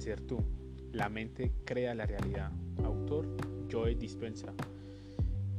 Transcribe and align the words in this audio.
ser 0.00 0.20
tú. 0.20 0.38
La 0.92 1.08
mente 1.08 1.52
crea 1.64 1.94
la 1.94 2.06
realidad. 2.06 2.50
Autor 2.84 3.26
Joe 3.70 3.94
Dispensa. 3.94 4.52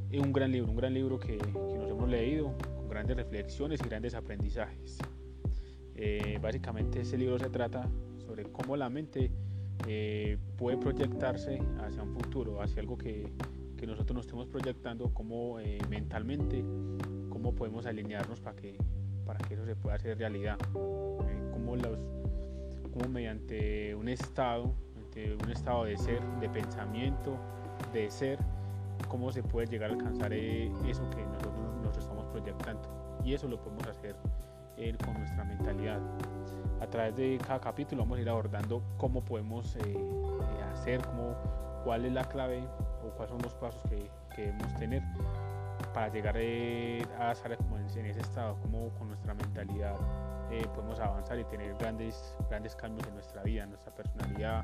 Es 0.10 0.20
un 0.20 0.34
gran 0.34 0.52
libro, 0.52 0.70
un 0.70 0.78
gran 0.78 0.94
libro 0.94 1.20
que, 1.20 1.38
nos 1.38 1.90
hemos 1.90 2.10
leído 2.10 2.54
con 2.76 2.90
grandes 2.90 3.16
reflexiones 3.16 3.80
y 3.80 3.88
grandes 3.88 4.14
aprendizajes. 4.14 4.98
Eh, 5.96 6.40
básicamente 6.42 7.02
ese 7.02 7.18
libro 7.18 7.40
se 7.40 7.50
trata 7.50 7.88
sobre 8.26 8.44
cómo 8.44 8.76
la 8.76 8.90
mente 8.90 9.32
eh, 9.88 10.38
puede 10.58 10.78
proyectarse 10.78 11.60
hacia 11.80 12.04
un 12.04 12.14
futuro, 12.14 12.62
hacia 12.62 12.82
algo 12.82 12.98
que, 12.98 13.32
que 13.82 13.88
nosotros 13.88 14.16
nos 14.16 14.26
estemos 14.26 14.48
proyectando, 14.48 15.12
como 15.12 15.60
eh, 15.60 15.80
mentalmente, 15.90 16.64
cómo 17.30 17.56
podemos 17.56 17.88
alinearnos 17.88 18.40
para 18.40 18.56
que, 18.56 18.78
para 19.26 19.40
que 19.40 19.56
eso 19.56 19.66
se 19.66 19.76
pueda 19.76 19.96
hacer 19.96 20.20
realidad, 20.20 20.60
cómo, 20.72 21.76
los, 21.76 21.98
cómo 22.92 23.10
mediante 23.10 23.96
un 23.96 24.08
estado, 24.08 24.74
un 25.16 25.50
estado 25.50 25.86
de 25.86 25.98
ser, 25.98 26.22
de 26.40 26.50
pensamiento, 26.50 27.38
de 27.94 28.10
ser, 28.10 28.40
cómo 29.08 29.32
se 29.32 29.44
puede 29.44 29.68
llegar 29.68 29.90
a 29.90 29.94
alcanzar 29.94 30.32
eh, 30.34 30.72
eso 30.88 31.10
que 31.10 31.24
nosotros 31.24 31.76
nos 31.84 31.98
estamos 31.98 32.26
proyectando. 32.28 32.82
Y 33.24 33.34
eso 33.34 33.48
lo 33.48 33.62
podemos 33.62 33.88
hacer 33.88 34.16
eh, 34.78 34.96
con 35.04 35.14
nuestra 35.16 35.44
mentalidad. 35.44 36.00
A 36.80 36.88
través 36.88 37.16
de 37.16 37.38
cada 37.46 37.60
capítulo 37.60 38.04
vamos 38.04 38.18
a 38.18 38.22
ir 38.22 38.30
abordando 38.30 38.82
cómo 38.98 39.24
podemos 39.24 39.76
eh, 39.76 39.98
hacer, 40.72 41.02
cómo, 41.02 41.36
cuál 41.84 42.06
es 42.06 42.14
la 42.14 42.24
clave 42.24 42.64
o 43.06 43.10
cuáles 43.12 43.32
son 43.32 43.42
los 43.42 43.54
pasos 43.56 43.82
que, 43.90 44.10
debemos 44.36 44.74
tener 44.76 45.04
para 45.94 46.08
llegar 46.08 46.38
a 46.38 47.32
estar 47.34 47.58
como 47.58 47.78
en, 47.78 47.86
ese 47.86 48.22
estado, 48.22 48.58
cómo 48.62 48.90
con 48.98 49.10
nuestra 49.10 49.34
mentalidad 49.34 49.96
podemos 50.74 51.00
avanzar 51.00 51.40
y 51.40 51.46
tener 51.46 51.76
grandes, 51.76 52.36
grandes 52.50 52.76
cambios 52.76 53.08
en 53.08 53.16
nuestra 53.16 53.42
vida, 53.44 53.64
en 53.64 53.70
nuestra 53.70 53.94
personalidad, 53.94 54.64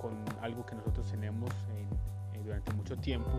con 0.00 0.24
algo 0.40 0.64
que 0.64 0.74
nosotros 0.74 1.10
tenemos 1.10 1.50
eh, 1.70 2.42
durante 2.42 2.72
mucho 2.72 2.96
tiempo 2.96 3.30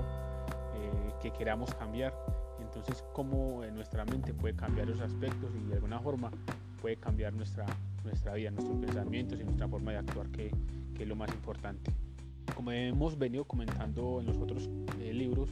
eh, 0.75 1.13
que 1.21 1.31
queramos 1.31 1.73
cambiar. 1.75 2.13
Entonces, 2.59 3.03
cómo 3.13 3.63
eh, 3.63 3.71
nuestra 3.71 4.05
mente 4.05 4.33
puede 4.33 4.55
cambiar 4.55 4.89
esos 4.89 5.01
aspectos 5.01 5.49
y 5.55 5.69
de 5.69 5.75
alguna 5.75 5.99
forma 5.99 6.29
puede 6.81 6.97
cambiar 6.97 7.33
nuestra, 7.33 7.65
nuestra 8.03 8.33
vida, 8.33 8.51
nuestros 8.51 8.77
pensamientos 8.77 9.39
y 9.39 9.43
nuestra 9.43 9.67
forma 9.67 9.91
de 9.91 9.97
actuar, 9.97 10.27
que, 10.29 10.51
que 10.93 11.03
es 11.03 11.09
lo 11.09 11.15
más 11.15 11.31
importante. 11.31 11.91
Como 12.55 12.71
hemos 12.71 13.17
venido 13.17 13.45
comentando 13.45 14.19
en 14.19 14.27
los 14.27 14.37
otros 14.37 14.69
libros, 14.99 15.49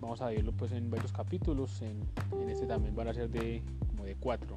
vamos 0.00 0.20
a 0.20 0.26
verlo 0.26 0.52
pues 0.52 0.72
en 0.72 0.90
varios 0.90 1.12
capítulos. 1.12 1.80
En, 1.82 2.02
en 2.40 2.50
este 2.50 2.66
también 2.66 2.94
van 2.94 3.08
a 3.08 3.14
ser 3.14 3.30
de 3.30 3.62
de 4.08 4.16
cuatro. 4.16 4.54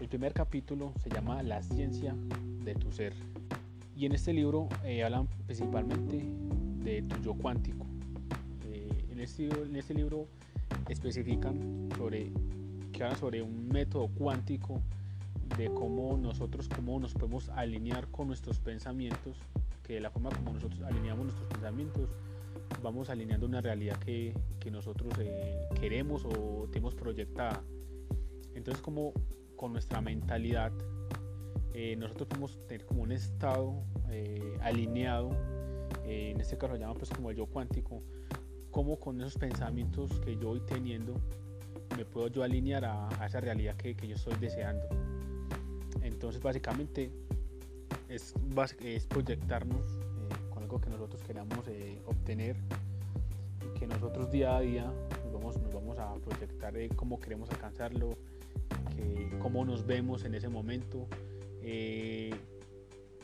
El 0.00 0.06
primer 0.06 0.32
capítulo 0.32 0.92
se 1.02 1.10
llama 1.10 1.42
La 1.42 1.60
ciencia 1.60 2.14
de 2.64 2.74
tu 2.76 2.92
ser. 2.92 3.14
Y 3.96 4.06
en 4.06 4.12
este 4.12 4.32
libro 4.32 4.68
eh, 4.84 5.02
hablan 5.02 5.26
principalmente 5.46 6.22
de 6.84 7.02
tu 7.02 7.20
yo 7.20 7.34
cuántico. 7.34 7.84
Eh, 8.70 9.06
en, 9.10 9.18
este, 9.18 9.48
en 9.48 9.74
este 9.74 9.94
libro 9.94 10.28
especifican 10.88 11.88
sobre, 11.96 12.30
que 12.92 13.02
hablan 13.02 13.18
sobre 13.18 13.42
un 13.42 13.68
método 13.68 14.06
cuántico 14.06 14.80
de 15.58 15.66
cómo 15.74 16.16
nosotros 16.16 16.68
cómo 16.68 17.00
nos 17.00 17.14
podemos 17.14 17.48
alinear 17.48 18.06
con 18.06 18.28
nuestros 18.28 18.60
pensamientos, 18.60 19.36
que 19.82 19.94
de 19.94 20.00
la 20.00 20.10
forma 20.10 20.30
como 20.30 20.52
nosotros 20.52 20.80
alineamos 20.82 21.24
nuestros 21.24 21.48
pensamientos, 21.48 22.08
vamos 22.84 23.10
alineando 23.10 23.46
una 23.46 23.60
realidad 23.60 23.96
que, 23.98 24.32
que 24.60 24.70
nosotros 24.70 25.12
eh, 25.18 25.66
queremos 25.80 26.24
o 26.24 26.68
tenemos 26.70 26.94
proyectada. 26.94 27.64
Entonces 28.62 28.80
como 28.80 29.12
con 29.56 29.72
nuestra 29.72 30.00
mentalidad 30.00 30.70
eh, 31.74 31.96
nosotros 31.96 32.28
podemos 32.28 32.64
tener 32.68 32.86
como 32.86 33.02
un 33.02 33.10
estado 33.10 33.82
eh, 34.08 34.56
alineado, 34.60 35.30
eh, 36.04 36.30
en 36.32 36.40
este 36.40 36.56
caso 36.56 36.74
lo 36.74 36.78
llaman 36.78 36.96
pues 36.96 37.10
como 37.10 37.30
el 37.30 37.36
yo 37.36 37.46
cuántico, 37.46 38.04
como 38.70 39.00
con 39.00 39.20
esos 39.20 39.36
pensamientos 39.36 40.12
que 40.20 40.36
yo 40.36 40.50
voy 40.50 40.60
teniendo 40.60 41.14
me 41.96 42.04
puedo 42.04 42.28
yo 42.28 42.44
alinear 42.44 42.84
a, 42.84 43.08
esa 43.26 43.40
realidad 43.40 43.74
que, 43.74 43.96
que, 43.96 44.06
yo 44.06 44.14
estoy 44.14 44.36
deseando. 44.36 44.86
Entonces 46.00 46.40
básicamente 46.40 47.10
es, 48.08 48.32
es 48.78 49.06
proyectarnos 49.08 49.98
con 50.50 50.62
algo 50.62 50.80
que 50.80 50.88
nosotros 50.88 51.20
queramos 51.24 51.58
obtener 52.06 52.56
y 53.66 53.76
que 53.76 53.88
nosotros 53.88 54.30
día 54.30 54.56
a 54.56 54.60
día 54.60 54.84
nos 55.24 55.32
vamos, 55.32 55.60
nos 55.60 55.74
vamos 55.74 55.98
a 55.98 56.14
proyectar 56.14 56.74
cómo 56.94 57.18
queremos 57.18 57.50
alcanzarlo, 57.50 58.16
cómo 59.40 59.64
nos 59.64 59.86
vemos 59.86 60.24
en 60.24 60.34
ese 60.34 60.48
momento 60.48 61.08
eh, 61.62 62.30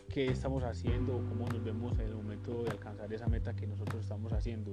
qué 0.08 0.26
estamos 0.26 0.62
haciendo, 0.64 1.24
cómo 1.28 1.46
nos 1.48 1.62
vemos 1.62 1.98
en 1.98 2.06
el 2.06 2.14
momento 2.14 2.64
de 2.64 2.70
alcanzar 2.70 3.12
esa 3.12 3.26
meta 3.28 3.54
que 3.54 3.66
nosotros 3.66 4.02
estamos 4.02 4.32
haciendo. 4.32 4.72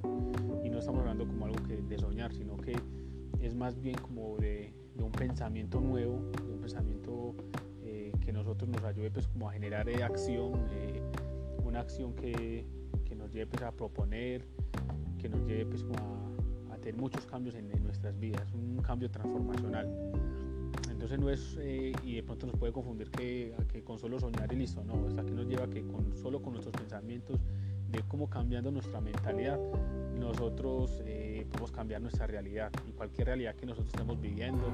Y 0.63 0.69
no 0.69 0.79
estamos 0.79 1.01
hablando 1.01 1.27
como 1.27 1.45
algo 1.45 1.61
que 1.63 1.77
de 1.77 1.97
soñar, 1.97 2.33
sino 2.33 2.57
que 2.57 2.75
es 3.41 3.53
más 3.53 3.79
bien 3.79 3.95
como 3.95 4.37
de, 4.37 4.73
un 4.97 5.11
pensamiento 5.11 5.79
nuevo, 5.81 6.31
de 6.45 6.53
un 6.53 6.61
pensamiento 6.61 7.35
eh, 7.83 8.11
que 8.21 8.31
nosotros 8.31 8.69
nos 8.69 8.83
ayude 8.83 9.11
pues 9.11 9.27
como 9.27 9.49
a 9.49 9.53
generar 9.53 9.89
eh, 9.89 10.03
acción, 10.03 10.53
una 11.63 11.81
acción 11.81 12.13
que, 12.15 12.65
que, 13.03 13.15
nos 13.15 13.31
lleve 13.31 13.47
pues 13.47 13.63
a 13.63 13.71
proponer, 13.71 14.45
que 15.19 15.29
nos 15.29 15.45
lleve 15.45 15.65
pues 15.65 15.85
a, 16.71 16.77
tener 16.77 16.99
muchos 16.99 17.25
cambios 17.25 17.55
en 17.55 17.67
nuestras 17.83 18.17
vidas, 18.19 18.51
un 18.53 18.77
cambio 18.77 19.09
transformacional. 19.09 19.87
No 21.17 21.29
es, 21.29 21.57
eh, 21.59 21.93
y 22.03 22.15
de 22.15 22.23
pronto 22.23 22.45
nos 22.45 22.57
puede 22.57 22.73
confundir 22.73 23.09
que, 23.09 23.55
que, 23.71 23.83
con 23.83 23.97
solo 23.97 24.19
soñar 24.19 24.51
y 24.51 24.57
listo, 24.57 24.83
no, 24.83 25.07
hasta 25.07 25.23
que 25.23 25.31
nos 25.31 25.47
lleva 25.47 25.67
que 25.67 25.81
con, 25.85 26.15
solo 26.17 26.41
con 26.41 26.53
nuestros 26.53 26.75
pensamientos, 26.75 27.39
de 27.89 28.01
cómo 28.07 28.29
cambiando 28.29 28.71
nuestra 28.71 28.99
mentalidad, 28.99 29.59
nosotros 30.19 31.01
eh, 31.05 31.45
podemos 31.49 31.71
cambiar 31.71 32.01
nuestra 32.01 32.27
realidad 32.27 32.71
y 32.87 32.91
cualquier 32.91 33.27
realidad 33.27 33.55
que 33.55 33.65
nosotros 33.65 33.93
estemos 33.93 34.19
viviendo, 34.19 34.65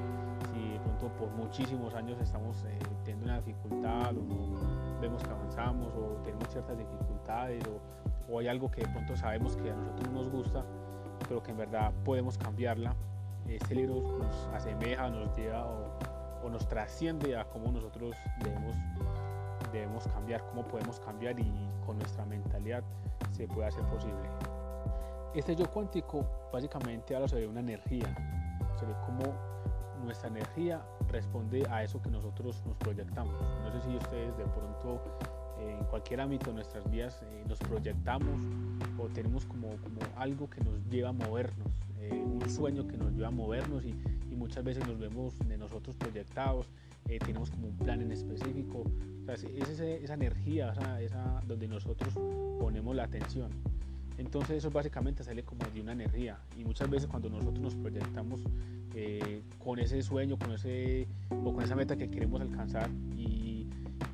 si 0.52 0.72
de 0.72 0.80
pronto 0.80 1.12
por 1.16 1.30
muchísimos 1.30 1.94
años 1.94 2.20
estamos 2.20 2.64
eh, 2.64 2.78
teniendo 3.04 3.26
una 3.26 3.40
dificultad 3.40 4.16
o 4.16 4.22
no 4.22 5.00
vemos 5.00 5.22
que 5.22 5.30
avanzamos 5.30 5.92
o 5.94 6.20
tenemos 6.22 6.48
ciertas 6.48 6.78
dificultades 6.78 7.62
o, 7.66 8.32
o 8.32 8.38
hay 8.38 8.48
algo 8.48 8.70
que 8.70 8.82
de 8.82 8.88
pronto 8.88 9.16
sabemos 9.16 9.56
que 9.56 9.70
a 9.70 9.74
nosotros 9.74 10.12
nos 10.12 10.28
gusta, 10.30 10.64
pero 11.28 11.42
que 11.42 11.50
en 11.50 11.58
verdad 11.58 11.92
podemos 12.04 12.38
cambiarla, 12.38 12.94
este 13.48 13.74
libro 13.74 14.18
nos 14.18 14.48
asemeja, 14.54 15.10
nos 15.10 15.36
lleva 15.36 15.66
o, 15.66 16.11
o 16.42 16.48
nos 16.48 16.66
trasciende 16.68 17.36
a 17.36 17.44
cómo 17.44 17.70
nosotros 17.70 18.16
debemos, 18.42 18.74
debemos 19.72 20.06
cambiar, 20.08 20.44
cómo 20.46 20.64
podemos 20.64 21.00
cambiar 21.00 21.38
y 21.38 21.52
con 21.86 21.98
nuestra 21.98 22.24
mentalidad 22.24 22.82
se 23.32 23.46
puede 23.46 23.68
hacer 23.68 23.84
posible. 23.84 24.28
Este 25.34 25.56
yo 25.56 25.70
cuántico 25.70 26.26
básicamente 26.52 27.14
habla 27.14 27.28
sobre 27.28 27.46
una 27.46 27.60
energía, 27.60 28.06
sobre 28.78 28.94
cómo 29.06 29.34
nuestra 30.04 30.28
energía 30.28 30.82
responde 31.08 31.66
a 31.70 31.82
eso 31.82 32.02
que 32.02 32.10
nosotros 32.10 32.62
nos 32.66 32.76
proyectamos. 32.76 33.34
No 33.62 33.72
sé 33.72 33.80
si 33.80 33.96
ustedes 33.96 34.36
de 34.36 34.44
pronto 34.44 35.00
eh, 35.58 35.76
en 35.78 35.84
cualquier 35.86 36.20
ámbito 36.20 36.46
de 36.46 36.54
nuestras 36.54 36.90
vidas 36.90 37.22
eh, 37.22 37.44
nos 37.48 37.58
proyectamos 37.60 38.40
o 38.98 39.06
tenemos 39.08 39.46
como, 39.46 39.68
como 39.68 40.00
algo 40.16 40.50
que 40.50 40.62
nos 40.62 40.84
lleva 40.90 41.10
a 41.10 41.12
movernos, 41.12 41.68
eh, 42.00 42.12
un 42.12 42.48
sueño 42.50 42.86
que 42.86 42.96
nos 42.96 43.12
lleva 43.12 43.28
a 43.28 43.32
movernos 43.32 43.84
y, 43.84 43.94
muchas 44.36 44.64
veces 44.64 44.86
nos 44.86 44.98
vemos 44.98 45.38
de 45.46 45.56
nosotros 45.56 45.96
proyectados, 45.96 46.68
eh, 47.08 47.18
tenemos 47.18 47.50
como 47.50 47.68
un 47.68 47.76
plan 47.76 48.00
en 48.00 48.12
específico, 48.12 48.84
es 49.28 49.44
esa, 49.80 50.14
energía 50.14 50.72
esa, 51.00 51.42
donde 51.46 51.68
nosotros 51.68 52.14
ponemos 52.58 52.94
la 52.94 53.04
atención. 53.04 53.50
Entonces 54.18 54.58
eso 54.58 54.70
básicamente 54.70 55.24
sale 55.24 55.42
como 55.42 55.64
de 55.72 55.80
una 55.80 55.92
energía 55.92 56.38
y 56.56 56.64
muchas 56.64 56.88
veces 56.90 57.08
cuando 57.08 57.30
nosotros 57.30 57.60
nos 57.60 57.74
proyectamos 57.74 58.42
eh, 58.94 59.42
con 59.58 59.78
ese 59.78 60.02
sueño, 60.02 60.38
con 60.38 60.52
ese 60.52 61.08
o 61.30 61.52
con 61.52 61.62
esa 61.62 61.74
meta 61.74 61.96
que 61.96 62.10
queremos 62.10 62.40
alcanzar 62.40 62.90
y, 63.16 63.66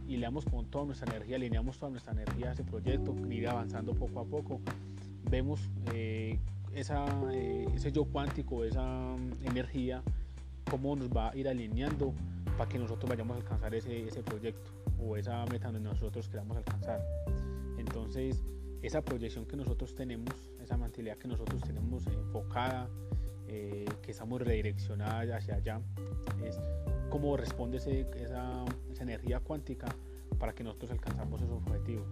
y 0.06 0.16
le 0.16 0.22
damos 0.22 0.44
con 0.44 0.66
toda 0.66 0.86
nuestra 0.86 1.12
energía, 1.12 1.36
alineamos 1.36 1.78
toda 1.78 1.90
nuestra 1.90 2.12
energía 2.12 2.50
a 2.50 2.52
ese 2.52 2.64
proyecto, 2.64 3.14
ir 3.28 3.48
avanzando 3.48 3.92
poco 3.94 4.20
a 4.20 4.24
poco, 4.24 4.60
vemos 5.30 5.68
eh, 5.92 6.38
esa, 6.74 7.06
ese 7.74 7.92
yo 7.92 8.04
cuántico, 8.04 8.64
esa 8.64 8.84
mm, 8.84 9.46
energía 9.46 10.02
cómo 10.70 10.94
nos 10.96 11.08
va 11.08 11.30
a 11.30 11.36
ir 11.36 11.48
alineando 11.48 12.14
para 12.56 12.68
que 12.68 12.78
nosotros 12.78 13.08
vayamos 13.08 13.36
a 13.36 13.40
alcanzar 13.40 13.74
ese, 13.74 14.06
ese 14.06 14.22
proyecto 14.22 14.70
o 15.00 15.16
esa 15.16 15.44
meta 15.46 15.70
donde 15.70 15.88
nosotros 15.88 16.28
queramos 16.28 16.56
alcanzar. 16.56 17.00
Entonces, 17.78 18.42
esa 18.82 19.02
proyección 19.02 19.46
que 19.46 19.56
nosotros 19.56 19.94
tenemos, 19.94 20.34
esa 20.62 20.76
mentalidad 20.76 21.16
que 21.16 21.28
nosotros 21.28 21.62
tenemos 21.62 22.06
enfocada, 22.06 22.88
eh, 23.48 23.86
que 24.02 24.10
estamos 24.10 24.42
redireccionadas 24.42 25.30
hacia 25.30 25.54
allá, 25.54 25.80
es 26.44 26.60
cómo 27.08 27.36
responde 27.36 27.78
esa, 27.78 28.64
esa 28.92 29.02
energía 29.02 29.40
cuántica 29.40 29.86
para 30.38 30.52
que 30.54 30.62
nosotros 30.62 30.90
alcanzamos 30.90 31.40
esos 31.40 31.62
objetivos. 31.62 32.06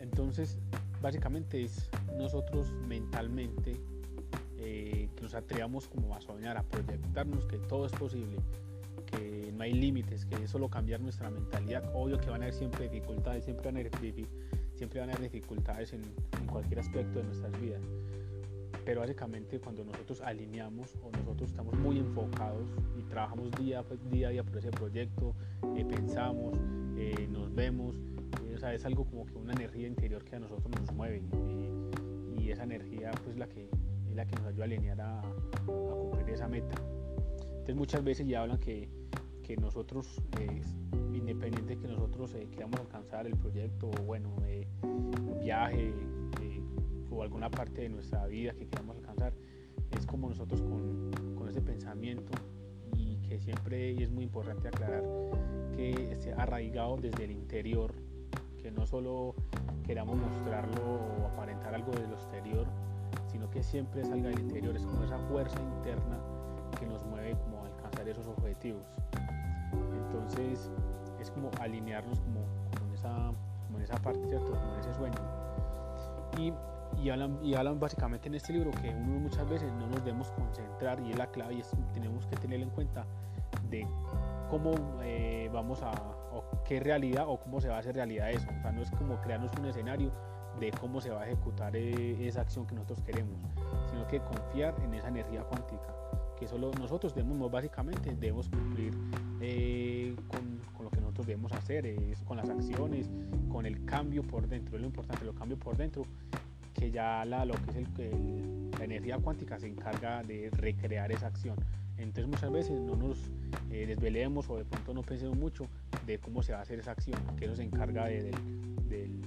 Entonces, 0.00 0.58
básicamente 1.04 1.62
es 1.62 1.90
nosotros 2.16 2.72
mentalmente 2.88 3.76
eh, 4.56 5.10
que 5.14 5.22
nos 5.22 5.34
atrevamos 5.34 5.86
como 5.86 6.14
a 6.16 6.20
soñar, 6.22 6.56
a 6.56 6.62
proyectarnos 6.62 7.44
que 7.44 7.58
todo 7.58 7.84
es 7.84 7.92
posible, 7.92 8.38
que 9.04 9.52
no 9.54 9.64
hay 9.64 9.74
límites, 9.74 10.24
que 10.24 10.42
es 10.42 10.50
solo 10.50 10.70
cambiar 10.70 11.00
nuestra 11.00 11.28
mentalidad. 11.28 11.84
Obvio 11.94 12.18
que 12.18 12.30
van 12.30 12.40
a 12.40 12.44
haber 12.46 12.54
siempre 12.54 12.88
dificultades, 12.88 13.44
siempre 13.44 13.66
van 13.66 13.76
a 13.76 13.80
haber, 13.80 13.90
siempre 14.76 15.00
van 15.00 15.10
a 15.10 15.12
haber 15.12 15.30
dificultades 15.30 15.92
en, 15.92 16.00
en 16.40 16.46
cualquier 16.46 16.80
aspecto 16.80 17.18
de 17.18 17.24
nuestras 17.26 17.60
vidas. 17.60 17.82
Pero 18.84 19.00
básicamente 19.00 19.58
cuando 19.60 19.84
nosotros 19.84 20.20
alineamos 20.20 20.94
o 21.02 21.10
nosotros 21.10 21.50
estamos 21.50 21.74
muy 21.78 21.98
enfocados 21.98 22.68
y 22.98 23.02
trabajamos 23.04 23.50
día, 23.52 23.82
día 24.10 24.28
a 24.28 24.30
día 24.30 24.44
por 24.44 24.58
ese 24.58 24.70
proyecto, 24.70 25.34
eh, 25.76 25.84
pensamos, 25.84 26.58
eh, 26.96 27.26
nos 27.30 27.54
vemos, 27.54 27.96
eh, 28.44 28.54
o 28.54 28.58
sea, 28.58 28.74
es 28.74 28.84
algo 28.84 29.06
como 29.06 29.24
que 29.24 29.36
una 29.36 29.54
energía 29.54 29.88
interior 29.88 30.22
que 30.22 30.36
a 30.36 30.40
nosotros 30.40 30.70
nos 30.78 30.92
mueve 30.92 31.22
y, 31.48 32.50
esa 32.50 32.64
energía 32.64 33.10
pues 33.24 33.38
la 33.38 33.48
que, 33.48 33.70
es 34.10 34.14
la 34.14 34.26
que 34.26 34.36
nos 34.36 34.44
ayuda 34.44 34.62
a 34.62 34.66
alinear 34.66 35.00
a, 35.00 35.22
cumplir 35.66 36.34
esa 36.34 36.46
meta. 36.46 36.76
Entonces 37.40 37.74
muchas 37.74 38.04
veces 38.04 38.28
ya 38.28 38.42
hablan 38.42 38.58
que, 38.58 38.88
que 39.42 39.56
nosotros, 39.56 40.20
independiente 41.12 41.74
de 41.74 41.80
que 41.80 41.88
nosotros 41.88 42.36
queramos 42.52 42.78
alcanzar 42.78 43.26
el 43.26 43.34
proyecto 43.34 43.88
o 43.88 44.02
bueno, 44.04 44.36
viaje 45.40 45.92
o 47.14 47.22
alguna 47.22 47.50
parte 47.50 47.82
de 47.82 47.88
nuestra 47.88 48.26
vida 48.26 48.52
que 48.54 48.66
queramos 48.66 48.96
alcanzar, 48.96 49.32
es 49.96 50.06
como 50.06 50.28
nosotros 50.28 50.60
con, 50.62 51.10
con 51.36 51.48
ese 51.48 51.60
pensamiento 51.60 52.32
y 52.96 53.16
que 53.18 53.38
siempre 53.40 54.02
es 54.02 54.10
muy 54.10 54.24
importante 54.24 54.68
aclarar 54.68 55.02
que 55.76 56.12
esté 56.12 56.32
arraigado 56.32 56.96
desde 56.96 57.24
el 57.24 57.30
interior, 57.32 57.92
que 58.60 58.70
no 58.70 58.86
solo 58.86 59.34
queramos 59.84 60.16
mostrarlo 60.16 60.82
o 60.82 61.26
aparentar 61.26 61.74
algo 61.74 61.92
de 61.92 62.06
lo 62.06 62.14
exterior, 62.14 62.66
sino 63.30 63.50
que 63.50 63.62
siempre 63.62 64.04
salga 64.04 64.28
del 64.28 64.40
interior, 64.40 64.76
es 64.76 64.84
como 64.84 65.02
esa 65.04 65.18
fuerza 65.18 65.60
interna 65.60 66.18
que 66.78 66.86
nos 66.86 67.04
mueve 67.04 67.36
como 67.38 67.62
a 67.62 67.66
alcanzar 67.66 68.08
esos 68.08 68.26
objetivos. 68.26 68.86
Entonces 70.06 70.70
es 71.20 71.30
como 71.30 71.50
alinearnos 71.60 72.20
como, 72.20 72.40
como, 72.78 72.94
esa, 72.94 73.32
como 73.66 73.78
esa 73.80 73.96
parte, 73.96 74.26
¿cierto? 74.28 74.50
Como 74.50 74.76
ese 74.78 74.94
sueño. 74.94 75.18
Y, 76.38 76.52
y, 77.02 77.10
hablan, 77.10 77.38
y 77.42 77.54
hablan 77.54 77.78
básicamente 77.80 78.28
en 78.28 78.34
este 78.34 78.52
libro 78.52 78.70
que 78.70 78.90
uno 78.90 79.20
muchas 79.20 79.48
veces 79.48 79.72
no 79.72 79.86
nos 79.86 80.04
debemos 80.04 80.30
concentrar 80.32 81.00
y 81.00 81.10
es 81.10 81.18
la 81.18 81.26
clave 81.28 81.54
y 81.54 81.60
es, 81.60 81.70
tenemos 81.92 82.26
que 82.26 82.36
tener 82.36 82.60
en 82.60 82.70
cuenta 82.70 83.06
de 83.70 83.86
cómo 84.50 84.74
eh, 85.02 85.50
vamos 85.52 85.82
a, 85.82 85.92
o 86.32 86.44
qué 86.64 86.80
realidad 86.80 87.24
o 87.28 87.38
cómo 87.38 87.60
se 87.60 87.68
va 87.68 87.76
a 87.76 87.78
hacer 87.78 87.94
realidad 87.94 88.30
eso. 88.30 88.48
O 88.58 88.62
sea, 88.62 88.72
no 88.72 88.82
es 88.82 88.90
como 88.92 89.20
crearnos 89.20 89.52
un 89.58 89.66
escenario 89.66 90.12
de 90.60 90.70
cómo 90.70 91.00
se 91.00 91.10
va 91.10 91.22
a 91.22 91.26
ejecutar 91.26 91.74
eh, 91.76 92.26
esa 92.26 92.42
acción 92.42 92.66
que 92.66 92.74
nosotros 92.74 93.02
queremos, 93.02 93.38
sino 93.90 94.06
que 94.06 94.20
confiar 94.20 94.74
en 94.84 94.94
esa 94.94 95.08
energía 95.08 95.42
cuántica 95.42 95.94
que 96.36 96.48
solo 96.48 96.70
nosotros 96.78 97.14
debemos 97.14 97.50
básicamente 97.50 98.14
debemos 98.16 98.48
cumplir 98.48 98.92
eh, 99.40 100.16
con, 100.28 100.60
con, 100.74 100.84
lo 100.84 100.90
que 100.90 101.00
nosotros 101.00 101.26
debemos 101.26 101.52
hacer, 101.52 101.86
es 101.86 102.22
con 102.24 102.36
las 102.36 102.48
acciones, 102.48 103.10
con 103.50 103.66
el 103.66 103.84
cambio 103.84 104.22
por 104.22 104.48
dentro, 104.48 104.76
es 104.76 104.80
lo 104.80 104.86
importante, 104.86 105.24
lo 105.24 105.34
cambio 105.34 105.58
por 105.58 105.76
dentro, 105.76 106.02
que 106.74 106.90
ya 106.90 107.24
la, 107.24 107.44
lo 107.44 107.54
que 107.54 107.70
es 107.70 107.76
el, 107.76 108.70
la 108.78 108.84
energía 108.84 109.18
cuántica 109.18 109.58
se 109.58 109.68
encarga 109.68 110.22
de 110.22 110.50
recrear 110.52 111.10
esa 111.12 111.28
acción. 111.28 111.56
Entonces 111.96 112.26
muchas 112.26 112.50
veces 112.50 112.80
no 112.80 112.96
nos 112.96 113.18
eh, 113.70 113.86
desvelemos 113.86 114.50
o 114.50 114.56
de 114.56 114.64
pronto 114.64 114.94
no 114.94 115.02
pensemos 115.02 115.36
mucho 115.36 115.66
de 116.06 116.18
cómo 116.18 116.42
se 116.42 116.52
va 116.52 116.58
a 116.58 116.62
hacer 116.62 116.80
esa 116.80 116.90
acción, 116.90 117.18
que 117.36 117.44
eso 117.44 117.54
se 117.54 117.62
encarga 117.62 118.06
de, 118.06 118.32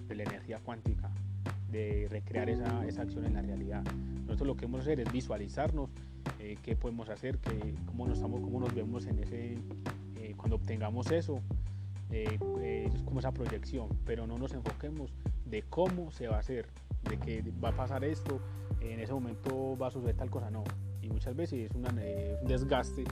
la 0.09 0.23
energía 0.23 0.59
cuántica, 0.59 1.09
de 1.71 2.07
recrear 2.09 2.49
esa, 2.49 2.85
esa 2.85 3.03
acción 3.03 3.25
en 3.25 3.35
la 3.35 3.41
realidad. 3.41 3.83
Nosotros 4.25 4.47
lo 4.47 4.57
que 4.57 4.65
vamos 4.65 4.81
a 4.81 4.83
hacer 4.83 4.99
es 4.99 5.11
visualizarnos 5.11 5.89
eh, 6.39 6.57
qué 6.61 6.75
podemos 6.75 7.09
hacer, 7.09 7.37
que, 7.39 7.75
cómo, 7.85 8.07
nos 8.07 8.17
estamos, 8.17 8.41
cómo 8.41 8.59
nos 8.59 8.73
vemos 8.73 9.05
en 9.05 9.19
ese, 9.19 9.57
eh, 10.17 10.33
cuando 10.35 10.57
obtengamos 10.57 11.11
eso, 11.11 11.41
eh, 12.11 12.37
es 12.63 13.03
como 13.03 13.19
esa 13.19 13.31
proyección, 13.31 13.89
pero 14.05 14.27
no 14.27 14.37
nos 14.37 14.53
enfoquemos 14.53 15.11
de 15.45 15.63
cómo 15.63 16.11
se 16.11 16.27
va 16.27 16.37
a 16.37 16.39
hacer, 16.39 16.67
de 17.07 17.17
que 17.17 17.43
va 17.63 17.69
a 17.69 17.75
pasar 17.75 18.03
esto, 18.03 18.39
en 18.81 18.99
ese 18.99 19.13
momento 19.13 19.77
va 19.77 19.87
a 19.87 19.91
suceder 19.91 20.15
tal 20.15 20.29
cosa, 20.29 20.49
no. 20.49 20.63
Y 21.01 21.09
muchas 21.09 21.35
veces 21.35 21.69
es 21.69 21.75
una, 21.75 21.89
un 21.89 22.47
desgaste 22.47 23.03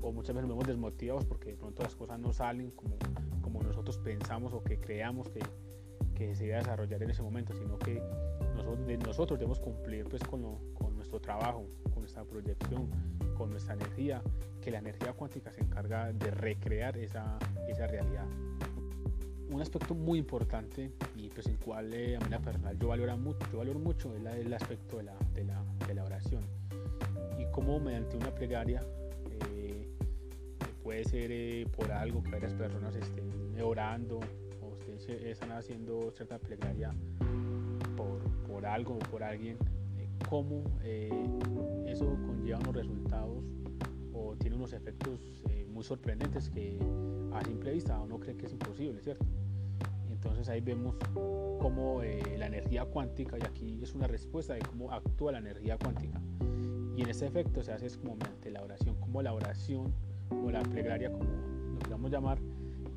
o 0.00 0.12
muchas 0.12 0.34
veces 0.34 0.48
nos 0.48 0.56
vemos 0.56 0.66
desmotivados 0.66 1.24
porque 1.24 1.50
de 1.50 1.56
pronto 1.56 1.82
las 1.82 1.94
cosas 1.94 2.18
no 2.18 2.32
salen 2.32 2.70
como, 2.72 2.96
como 3.40 3.62
nosotros 3.62 3.98
pensamos 3.98 4.52
o 4.52 4.62
que 4.62 4.78
creamos 4.78 5.28
que, 5.30 5.40
que 6.14 6.34
se 6.34 6.46
iba 6.46 6.56
a 6.56 6.58
desarrollar 6.58 7.02
en 7.02 7.10
ese 7.10 7.22
momento, 7.22 7.52
sino 7.54 7.78
que 7.78 8.02
nosotros, 9.04 9.38
debemos 9.38 9.58
cumplir 9.58 10.04
pues 10.08 10.22
con, 10.24 10.42
con 10.74 10.94
nuestro 10.96 11.20
trabajo, 11.20 11.66
con 11.92 12.00
nuestra 12.02 12.24
proyección, 12.24 12.88
con 13.36 13.50
nuestra 13.50 13.74
energía, 13.74 14.22
que 14.60 14.70
la 14.70 14.78
energía 14.78 15.12
cuántica 15.12 15.52
se 15.52 15.62
encarga 15.62 16.12
de 16.12 16.30
recrear 16.30 16.96
esa, 16.96 17.38
esa 17.68 17.86
realidad. 17.86 18.26
Un 19.52 19.60
aspecto 19.60 19.94
muy 19.94 20.18
importante 20.18 20.90
y 21.14 21.28
pues 21.28 21.46
en 21.46 21.56
cual 21.56 21.92
eh, 21.92 22.16
a 22.16 22.38
personal 22.38 22.78
yo 22.78 22.88
valoro 22.88 23.18
mucho, 23.18 23.46
yo 23.52 23.58
valoro 23.58 23.78
mucho 23.78 24.14
es 24.14 24.22
la, 24.22 24.34
el 24.34 24.52
aspecto 24.54 24.96
de 24.96 25.02
la, 25.02 25.14
de, 25.34 25.44
la, 25.44 25.62
de 25.86 25.94
la 25.94 26.04
oración 26.04 26.40
y 27.38 27.44
cómo 27.52 27.78
mediante 27.78 28.16
una 28.16 28.34
plegaria 28.34 28.82
eh, 29.30 29.86
puede 30.82 31.04
ser 31.04 31.30
eh, 31.30 31.66
por 31.76 31.92
algo 31.92 32.22
que 32.22 32.30
varias 32.30 32.54
personas 32.54 32.96
estén 32.96 33.30
orando 33.62 34.20
o 34.62 34.92
estén, 34.96 35.26
están 35.26 35.52
haciendo 35.52 36.10
cierta 36.12 36.38
plegaria 36.38 36.94
por, 37.94 38.20
por 38.48 38.64
algo 38.64 38.94
o 38.94 38.98
por 39.10 39.22
alguien 39.22 39.58
cómo 40.30 40.64
eso 41.86 42.06
conlleva 42.26 42.58
unos 42.60 42.74
resultados 42.74 43.44
o 44.14 44.34
tiene 44.36 44.56
unos 44.56 44.72
efectos 44.72 45.20
muy 45.68 45.84
sorprendentes 45.84 46.48
que 46.48 46.78
a 47.34 47.44
simple 47.44 47.72
vista 47.72 47.98
uno 48.00 48.18
cree 48.18 48.36
que 48.36 48.46
es 48.46 48.52
imposible, 48.52 49.02
¿cierto? 49.02 49.26
Entonces 50.22 50.48
ahí 50.48 50.60
vemos 50.60 50.94
cómo 51.60 52.00
eh, 52.00 52.22
la 52.38 52.46
energía 52.46 52.84
cuántica, 52.84 53.36
y 53.38 53.44
aquí 53.44 53.80
es 53.82 53.92
una 53.92 54.06
respuesta 54.06 54.54
de 54.54 54.60
cómo 54.60 54.92
actúa 54.92 55.32
la 55.32 55.38
energía 55.38 55.76
cuántica. 55.76 56.20
Y 56.96 57.02
en 57.02 57.08
ese 57.08 57.26
efecto 57.26 57.60
se 57.60 57.72
hace 57.72 57.88
como 57.98 58.14
mediante 58.14 58.52
la 58.52 58.62
oración, 58.62 58.94
como 59.00 59.20
la 59.20 59.32
oración 59.32 59.92
o 60.30 60.48
la 60.52 60.62
plegaria, 60.62 61.10
como 61.10 61.24
lo 61.24 61.78
queramos 61.80 62.10
llamar, 62.12 62.38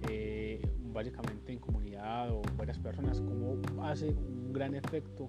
eh, 0.08 0.62
básicamente 0.94 1.52
en 1.52 1.58
comunidad 1.58 2.32
o 2.32 2.44
varias 2.58 2.78
personas, 2.78 3.20
cómo 3.22 3.60
hace 3.84 4.10
un 4.10 4.54
gran 4.54 4.76
efecto 4.76 5.28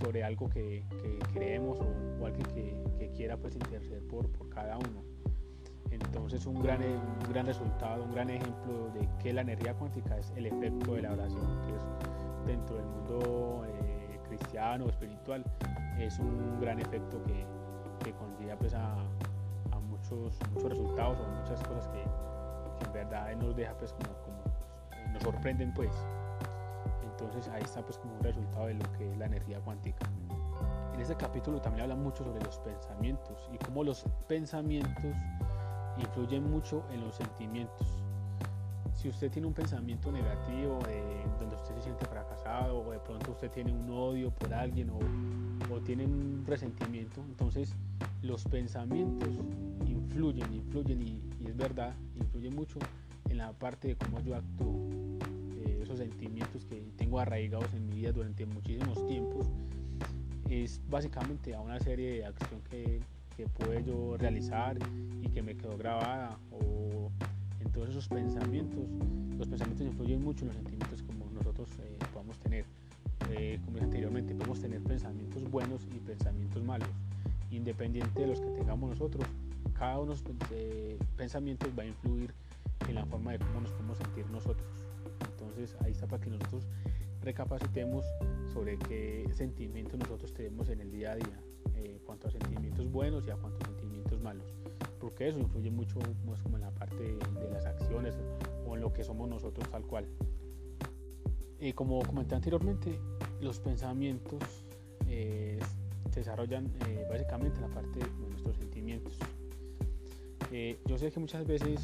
sobre 0.00 0.24
algo 0.24 0.48
que, 0.48 0.84
que 1.02 1.18
creemos 1.34 1.78
o, 1.78 1.86
o 2.20 2.26
alguien 2.26 2.46
que, 2.48 2.82
quiera 3.14 3.36
pues 3.36 3.54
interceder 3.54 4.02
por 4.08 4.26
cada 4.48 4.78
uno. 4.78 5.04
Entonces 5.92 6.46
un 6.46 6.62
gran, 6.62 6.80
un 6.82 7.32
gran 7.32 7.46
resultado, 7.46 8.04
un 8.04 8.12
gran 8.12 8.30
ejemplo 8.30 8.88
de 8.94 9.08
que 9.22 9.32
la 9.32 9.42
energía 9.42 9.74
cuántica 9.74 10.16
es 10.18 10.32
el 10.36 10.46
efecto 10.46 10.94
de 10.94 11.02
la 11.02 11.12
oración, 11.12 11.60
que 11.66 11.74
es 11.74 12.46
dentro 12.46 12.76
del 12.76 12.86
mundo 12.86 13.64
eh, 13.68 14.18
cristiano, 14.26 14.88
espiritual, 14.88 15.44
es 15.98 16.18
un 16.18 16.58
gran 16.60 16.80
efecto 16.80 17.22
que, 17.24 17.46
que 18.04 18.12
conlleva 18.14 18.56
pues 18.56 18.72
a, 18.74 18.96
muchos, 19.88 20.38
muchos 20.52 20.70
resultados 20.70 21.18
o 21.20 21.40
muchas 21.40 21.62
cosas 21.64 21.88
que, 21.88 22.02
que 22.78 22.86
en 22.86 22.92
verdad 22.92 23.36
nos 23.36 23.54
deja 23.54 23.74
pues 23.76 23.92
como, 23.92 24.14
como 24.22 25.12
nos 25.12 25.22
sorprenden 25.22 25.74
pues. 25.74 25.92
Entonces 27.04 27.48
ahí 27.48 27.62
está 27.62 27.82
pues 27.82 27.98
como 27.98 28.14
un 28.14 28.22
resultado 28.22 28.66
de 28.66 28.74
lo 28.74 28.92
que 28.92 29.10
es 29.10 29.18
la 29.18 29.26
energía 29.26 29.60
cuántica. 29.60 30.06
En 30.94 31.00
este 31.00 31.16
capítulo 31.16 31.60
también 31.60 31.82
habla 31.84 31.96
mucho 31.96 32.24
sobre 32.24 32.42
los 32.42 32.58
pensamientos 32.58 33.48
y 33.52 33.58
cómo 33.58 33.84
los 33.84 34.04
pensamientos 34.26 35.14
influyen 35.98 36.50
mucho 36.50 36.84
en 36.92 37.02
los 37.02 37.16
sentimientos. 37.16 37.86
Si 38.94 39.08
usted 39.08 39.30
tiene 39.30 39.48
un 39.48 39.54
pensamiento 39.54 40.12
negativo 40.12 40.78
eh, 40.88 41.24
donde 41.40 41.56
usted 41.56 41.74
se 41.76 41.82
siente 41.82 42.06
fracasado 42.06 42.80
o 42.80 42.92
de 42.92 43.00
pronto 43.00 43.32
usted 43.32 43.50
tiene 43.50 43.72
un 43.72 43.90
odio 43.90 44.30
por 44.30 44.54
alguien 44.54 44.90
o, 44.90 45.00
tiene 45.84 46.04
un 46.04 46.44
resentimiento, 46.46 47.22
entonces 47.26 47.74
los 48.20 48.44
pensamientos 48.44 49.30
influyen, 49.86 50.52
influyen 50.52 51.02
y, 51.02 51.20
es 51.46 51.56
verdad, 51.56 51.94
influyen 52.14 52.54
mucho 52.54 52.78
en 53.30 53.38
la 53.38 53.52
parte 53.52 53.88
de 53.88 53.96
cómo 53.96 54.20
yo 54.20 54.36
actúo 54.36 54.92
esos 55.82 55.98
sentimientos 55.98 56.64
que 56.66 56.92
tengo 56.96 57.18
arraigados 57.18 57.72
en 57.74 57.86
mi 57.86 57.96
vida 57.96 58.12
durante 58.12 58.46
muchísimos 58.46 59.04
tiempos, 59.06 59.50
es 60.48 60.80
básicamente 60.88 61.54
a 61.54 61.60
una 61.60 61.80
serie 61.80 62.12
de 62.12 62.26
acción 62.26 62.60
que, 62.70 63.00
que 63.36 63.46
pude 63.46 63.84
yo 63.84 64.16
realizar 64.16 64.76
y 65.22 65.28
que 65.28 65.42
me 65.42 65.56
quedó 65.56 65.76
grabada 65.76 66.38
o 66.50 67.10
en 67.60 67.70
todos 67.72 67.90
esos 67.90 68.08
pensamientos. 68.08 68.84
Los 69.38 69.48
pensamientos 69.48 69.86
influyen 69.86 70.22
mucho 70.22 70.42
en 70.42 70.48
los 70.48 70.56
sentimientos 70.56 71.02
como 71.02 71.26
nosotros 71.30 71.68
eh, 71.80 71.98
podamos 72.12 72.38
tener. 72.38 72.64
Eh, 73.30 73.60
como 73.64 73.78
anteriormente, 73.78 74.34
podemos 74.34 74.60
tener 74.60 74.82
pensamientos 74.82 75.50
buenos 75.50 75.86
y 75.94 75.98
pensamientos 76.00 76.62
malos. 76.62 76.88
Independiente 77.50 78.20
de 78.20 78.26
los 78.26 78.40
que 78.40 78.50
tengamos 78.50 78.90
nosotros, 78.90 79.26
cada 79.74 79.98
uno 79.98 80.14
de 80.14 80.22
los 80.22 80.50
eh, 80.50 80.98
pensamientos 81.16 81.70
va 81.78 81.82
a 81.82 81.86
influir 81.86 82.32
en 82.88 82.94
la 82.94 83.04
forma 83.06 83.32
de 83.32 83.38
cómo 83.38 83.60
nos 83.60 83.70
podemos 83.70 83.98
sentir 83.98 84.26
nosotros. 84.30 84.68
Entonces 85.30 85.76
ahí 85.82 85.92
está 85.92 86.06
para 86.06 86.22
que 86.22 86.30
nosotros 86.30 86.66
recapacitemos 87.22 88.04
sobre 88.52 88.78
qué 88.78 89.28
sentimientos 89.34 89.98
nosotros 89.98 90.32
tenemos 90.34 90.68
en 90.68 90.80
el 90.80 90.90
día 90.90 91.12
a 91.12 91.16
día, 91.16 91.40
eh, 91.74 92.00
cuanto 92.04 92.28
a 92.28 92.30
sentimientos 92.30 92.90
buenos 92.90 93.26
y 93.26 93.30
a 93.30 93.36
cuantos 93.36 93.62
sentimientos 93.66 94.20
malos. 94.20 94.54
porque 95.00 95.28
eso 95.28 95.38
influye 95.38 95.70
mucho 95.70 95.98
como 96.42 96.56
en 96.56 96.62
la 96.62 96.70
parte 96.70 96.96
de, 97.02 97.50
las 97.50 97.66
acciones 97.66 98.14
o 98.66 98.76
en 98.76 98.80
lo 98.80 98.92
que 98.92 99.02
somos 99.02 99.28
nosotros 99.28 99.68
tal 99.70 99.82
cual. 99.84 100.06
Como 101.74 102.02
comenté 102.02 102.34
anteriormente, 102.34 102.98
los 103.40 103.60
pensamientos 103.60 104.40
eh, 105.08 105.58
se 106.10 106.20
desarrollan 106.20 106.72
eh, 106.86 107.06
básicamente 107.08 107.56
en 107.56 107.62
la 107.62 107.68
parte 107.68 107.98
de 107.98 108.28
nuestros 108.28 108.56
sentimientos. 108.56 109.18
Eh, 110.50 110.78
yo 110.86 110.96
sé 110.96 111.10
que 111.10 111.20
muchas 111.20 111.46
veces 111.46 111.80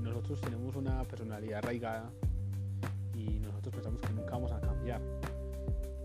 nosotros 0.00 0.40
tenemos 0.40 0.76
una 0.76 1.02
personalidad 1.04 1.58
arraigada 1.58 2.10
y 3.14 3.38
nosotros 3.40 3.74
pensamos 3.74 4.00
que 4.00 4.12
nunca 4.12 4.32
vamos 4.32 4.52
a 4.52 4.60
cambiar, 4.60 5.00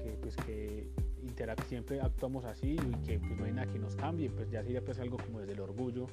que 0.02 0.18
pues 0.22 0.36
que 0.38 0.90
siempre 1.68 2.02
actuamos 2.02 2.46
así 2.46 2.74
y 2.74 3.06
que 3.06 3.20
pues 3.20 3.38
no 3.38 3.46
hay 3.46 3.52
nada 3.54 3.72
que 3.72 3.80
nos 3.80 3.96
cambie, 3.96 4.30
pues 4.30 4.50
ya 4.50 4.64
sería 4.64 4.84
pues 4.84 5.00
algo 5.00 5.18
como 5.18 5.40
desde 5.40 5.54
el 5.54 5.62
orgullo, 5.62 6.08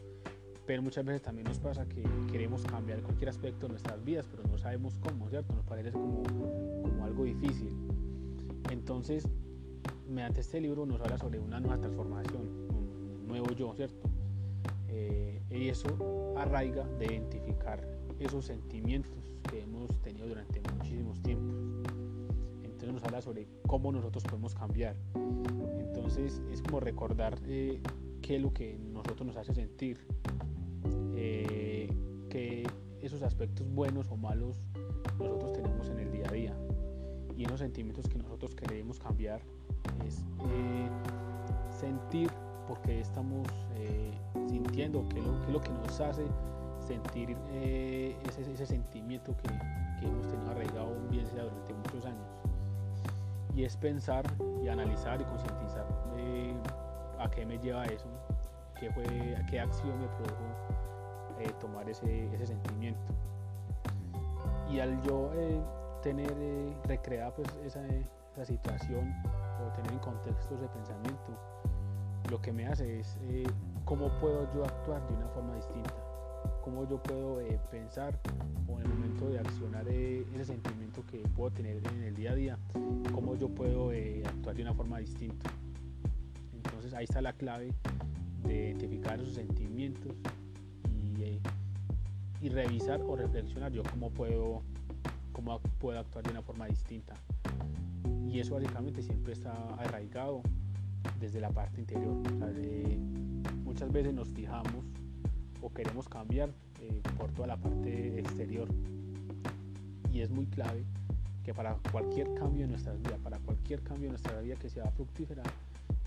pero 0.66 0.82
muchas 0.82 1.04
veces 1.04 1.22
también 1.22 1.46
nos 1.46 1.58
pasa 1.58 1.86
que 1.88 2.02
queremos 2.30 2.62
cambiar 2.62 3.00
cualquier 3.00 3.30
aspecto 3.30 3.66
de 3.66 3.72
nuestras 3.72 4.04
vidas, 4.04 4.26
pero 4.30 4.44
no 4.48 4.56
sabemos 4.58 4.98
cómo, 4.98 5.28
¿cierto? 5.28 5.52
Nos 5.54 5.64
parece 5.64 5.90
como, 5.90 6.22
como 6.22 7.04
algo 7.04 7.24
difícil. 7.24 7.70
Entonces, 8.70 9.28
mediante 10.08 10.40
este 10.40 10.60
libro 10.60 10.86
nos 10.86 11.00
habla 11.00 11.18
sobre 11.18 11.38
una 11.40 11.58
nueva 11.60 11.78
transformación, 11.78 12.42
un 12.42 13.26
nuevo 13.26 13.50
yo, 13.52 13.74
¿cierto? 13.74 14.08
Eh, 14.88 15.42
y 15.50 15.68
eso 15.68 16.34
arraiga 16.36 16.84
de 16.98 17.06
identificar 17.06 17.86
esos 18.20 18.44
sentimientos 18.44 19.32
que 19.50 19.62
hemos 19.62 19.90
tenido 20.02 20.28
durante 20.28 20.60
muchísimos 20.72 21.20
tiempos 21.22 21.95
nos 22.92 23.04
habla 23.04 23.20
sobre 23.20 23.48
cómo 23.66 23.92
nosotros 23.92 24.24
podemos 24.24 24.54
cambiar. 24.54 24.96
Entonces 25.78 26.42
es 26.52 26.62
como 26.62 26.80
recordar 26.80 27.38
eh, 27.46 27.80
qué 28.22 28.36
es 28.36 28.42
lo 28.42 28.52
que 28.52 28.78
nosotros 28.78 29.26
nos 29.26 29.36
hace 29.36 29.54
sentir, 29.54 29.98
eh, 31.14 31.88
que 32.28 32.66
esos 33.00 33.22
aspectos 33.22 33.66
buenos 33.70 34.08
o 34.10 34.16
malos 34.16 34.62
nosotros 35.18 35.52
tenemos 35.52 35.88
en 35.88 36.00
el 36.00 36.12
día 36.12 36.26
a 36.28 36.32
día 36.32 36.56
y 37.36 37.44
esos 37.44 37.60
sentimientos 37.60 38.08
que 38.08 38.18
nosotros 38.18 38.54
queremos 38.54 38.98
cambiar 38.98 39.40
es 40.06 40.24
eh, 40.50 40.88
sentir 41.70 42.30
porque 42.68 43.00
estamos 43.00 43.46
sintiendo, 44.48 45.08
qué 45.08 45.18
es 45.18 45.24
lo, 45.52 45.60
que 45.60 45.70
nos 45.70 46.00
hace 46.00 46.24
sentir 46.80 47.36
ese, 47.52 48.52
ese, 48.52 48.66
sentimiento 48.66 49.36
que, 49.36 49.48
que 50.00 50.06
hemos 50.06 50.26
tenido 50.28 50.50
arraigado 50.50 50.96
bien 51.10 51.26
sea 51.26 51.44
durante 51.44 51.72
años 51.72 51.85
y 53.56 53.64
es 53.64 53.74
pensar 53.74 54.22
y 54.62 54.68
analizar 54.68 55.18
y 55.20 55.24
concientizar 55.24 55.86
eh, 56.18 56.54
a 57.18 57.30
qué 57.30 57.46
me 57.46 57.58
lleva 57.58 57.86
eso, 57.86 58.06
qué, 58.78 58.90
fue, 58.92 59.04
qué 59.50 59.58
acción 59.58 59.98
me 59.98 60.06
produjo 60.08 60.44
eh, 61.40 61.50
tomar 61.58 61.88
ese, 61.88 62.26
ese, 62.34 62.46
sentimiento. 62.46 63.00
Y 64.70 64.78
al 64.78 65.00
yo 65.02 65.30
eh, 65.34 65.58
tener 66.02 66.34
recreada 66.86 67.34
pues, 67.34 67.48
esa, 67.64 67.80
esa, 67.86 68.44
situación 68.44 69.14
o 69.64 69.72
tener 69.72 69.92
en 69.92 69.98
contexto 70.00 70.54
ese 70.54 70.68
pensamiento, 70.68 71.32
lo 72.30 72.40
que 72.42 72.52
me 72.52 72.66
hace 72.66 73.00
es 73.00 73.18
cómo 73.86 74.10
puedo 74.18 74.52
yo 74.52 74.64
actuar 74.64 75.06
de 75.08 75.14
una 75.14 75.28
forma 75.28 75.54
distinta 75.54 76.05
cómo 76.62 76.88
yo 76.88 77.02
puedo 77.02 77.40
eh, 77.40 77.58
pensar 77.70 78.18
o 78.68 78.78
en 78.78 78.86
el 78.86 78.88
momento 78.88 79.28
de 79.28 79.38
accionar 79.38 79.86
eh, 79.88 80.24
ese 80.34 80.44
sentimiento 80.44 81.04
que 81.06 81.18
puedo 81.18 81.50
tener 81.50 81.80
en 81.94 82.02
el 82.02 82.14
día 82.14 82.32
a 82.32 82.34
día, 82.34 82.58
cómo 83.12 83.36
yo 83.36 83.48
puedo 83.48 83.92
eh, 83.92 84.22
actuar 84.26 84.56
de 84.56 84.62
una 84.62 84.74
forma 84.74 84.98
distinta. 84.98 85.50
Entonces 86.52 86.94
ahí 86.94 87.04
está 87.04 87.20
la 87.20 87.32
clave 87.32 87.72
de 88.44 88.68
identificar 88.68 89.20
esos 89.20 89.34
sentimientos 89.34 90.12
y, 91.18 91.40
y 92.44 92.48
revisar 92.48 93.00
o 93.02 93.16
reflexionar 93.16 93.72
yo 93.72 93.82
cómo 93.90 94.10
puedo, 94.10 94.62
cómo 95.32 95.60
puedo 95.78 95.98
actuar 95.98 96.24
de 96.24 96.30
una 96.30 96.42
forma 96.42 96.66
distinta. 96.66 97.14
Y 98.28 98.40
eso 98.40 98.54
básicamente 98.54 99.02
siempre 99.02 99.32
está 99.32 99.52
arraigado 99.78 100.42
desde 101.20 101.40
la 101.40 101.50
parte 101.50 101.80
interior. 101.80 102.16
muchas 103.64 103.90
veces 103.92 104.12
nos 104.12 104.28
fijamos 104.28 104.84
o 105.66 105.72
queremos 105.72 106.08
cambiar 106.08 106.50
eh, 106.80 107.02
por 107.18 107.32
toda 107.32 107.48
la 107.48 107.56
parte 107.56 108.20
exterior. 108.20 108.68
Y 110.12 110.20
es 110.20 110.30
muy 110.30 110.46
clave 110.46 110.84
que 111.42 111.52
para 111.52 111.74
cualquier 111.90 112.32
cambio 112.34 112.64
en 112.64 112.70
nuestra 112.70 112.92
vida, 112.94 113.18
para 113.22 113.40
cualquier 113.40 113.82
cambio 113.82 114.06
en 114.06 114.12
nuestra 114.12 114.40
vida 114.40 114.54
que 114.54 114.68
sea 114.68 114.88
fructífera, 114.92 115.42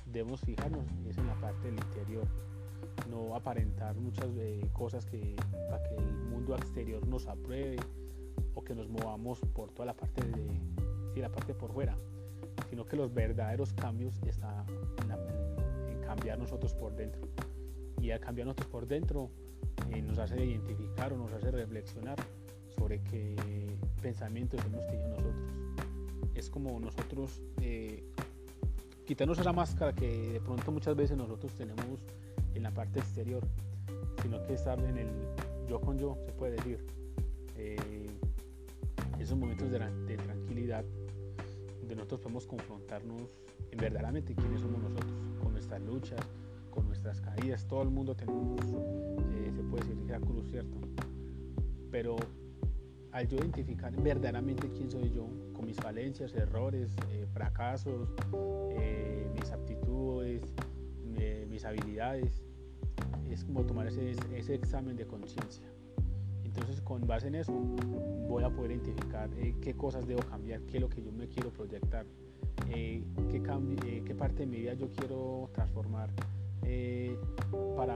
debemos 0.06 0.40
fijarnos 0.42 0.86
es 1.10 1.18
en 1.18 1.28
la 1.28 1.34
parte 1.42 1.68
del 1.68 1.76
interior. 1.76 2.26
No 3.10 3.36
aparentar 3.36 3.96
muchas 3.98 4.30
eh, 4.38 4.66
cosas 4.72 5.06
que, 5.06 5.36
para 5.70 5.84
que 5.84 5.96
el 5.96 6.14
mundo 6.30 6.56
exterior 6.56 7.06
nos 7.06 7.28
apruebe 7.28 7.76
o 8.56 8.64
que 8.64 8.74
nos 8.74 8.88
movamos 8.88 9.42
por 9.54 9.72
toda 9.72 9.88
la 9.88 9.94
parte 9.94 10.22
de 10.24 11.22
la 11.22 11.30
parte 11.30 11.54
por 11.54 11.74
fuera, 11.74 11.98
sino 12.70 12.86
que 12.86 12.96
los 12.96 13.14
verdaderos 13.14 13.74
cambios 13.74 14.22
están 14.26 14.66
en, 15.04 15.92
en 15.92 16.02
cambiar 16.02 16.40
nosotros 16.40 16.74
por 16.74 16.96
dentro 16.96 17.28
y 18.02 18.12
al 18.12 18.22
cambiar 18.22 18.48
nosotros 18.48 18.68
por 18.68 18.88
dentro 18.88 19.30
eh, 19.92 20.02
nos 20.02 20.18
hace 20.20 20.44
identificar 20.44 21.14
o 21.14 21.18
nos 21.18 21.32
hace 21.34 21.52
reflexionar 21.52 22.18
sobre 22.76 23.02
qué 23.04 23.36
pensamientos 24.02 24.60
hemos 24.66 24.86
tenido 24.88 25.10
nosotros. 25.10 25.36
Es 26.36 26.50
como 26.50 26.80
nosotros 26.80 27.42
eh, 27.62 28.04
quitarnos 29.06 29.40
esa 29.40 29.54
máscara 29.54 29.94
que 29.94 30.34
de 30.34 30.42
pronto 30.42 30.72
muchas 30.72 30.96
veces 30.96 31.18
nosotros 31.18 31.54
tenemos 31.54 32.00
en 32.54 32.64
la 32.64 32.72
parte 32.72 33.00
exterior, 33.00 33.44
sino 34.22 34.42
que 34.44 34.54
estar 34.54 34.80
en 34.80 34.98
el 34.98 35.10
yo 35.68 35.80
con 35.82 35.98
yo, 35.98 36.18
se 36.26 36.32
puede 36.34 36.56
decir. 36.56 36.86
Eh, 37.58 38.08
esos 39.20 39.38
momentos 39.38 39.70
de, 39.70 40.18
tranquilidad 40.18 40.86
donde 41.80 41.96
nosotros 41.96 42.22
podemos 42.22 42.48
confrontarnos 42.48 43.22
en 43.72 43.78
verdaderamente 43.78 44.34
quiénes 44.34 44.62
somos 44.62 44.82
nosotros, 44.82 45.12
con 45.42 45.52
nuestras 45.52 45.82
luchas, 45.82 46.20
con 46.70 46.88
nuestras 46.88 47.22
caídas, 47.22 47.66
todo 47.68 47.82
el 47.82 47.90
mundo 47.90 48.16
tenemos, 48.16 48.60
eh, 48.62 49.52
se 49.56 49.64
puede 49.64 49.86
decir, 49.86 50.04
esa 50.06 50.20
cruz, 50.20 50.48
¿cierto? 50.50 50.78
Pero 51.92 52.16
al 53.12 53.28
yo 53.28 53.38
identificar 53.38 53.96
verdaderamente 54.02 54.70
quién 54.70 54.90
soy 54.90 55.12
yo, 55.12 55.28
con 55.54 55.66
mis 55.66 55.78
falencias, 55.78 56.34
errores, 56.36 56.96
eh, 57.12 57.26
fracasos, 57.34 58.10
eh, 58.72 59.28
mis 59.34 59.52
aptitudes, 59.52 60.42
mis 61.50 61.66
habilidades, 61.66 62.42
es 63.30 63.44
como 63.44 63.66
tomar 63.66 63.88
ese, 63.88 64.16
ese 64.34 64.56
examen 64.56 64.96
de 64.96 65.06
conciencia. 65.06 65.66
Entonces, 66.46 66.80
con 66.82 67.06
base 67.06 67.28
en 67.28 67.36
eso, 67.36 67.52
voy 68.28 68.44
a 68.44 68.50
poder 68.50 68.72
identificar 68.72 69.30
qué 69.62 69.74
cosas 69.74 70.08
debo 70.08 70.22
cambiar, 70.22 70.62
qué 70.62 70.78
es 70.78 70.82
lo 70.82 70.90
que 70.90 71.04
yo 71.04 71.12
me 71.12 71.28
quiero 71.28 71.50
proyectar, 71.50 72.06
qué, 72.68 73.04
qué 73.30 74.16
parte 74.16 74.40
de 74.40 74.46
mi 74.46 74.58
vida 74.60 74.74
yo 74.74 74.90
quiero 74.92 75.50
transformar, 75.54 76.10
para, 77.80 77.96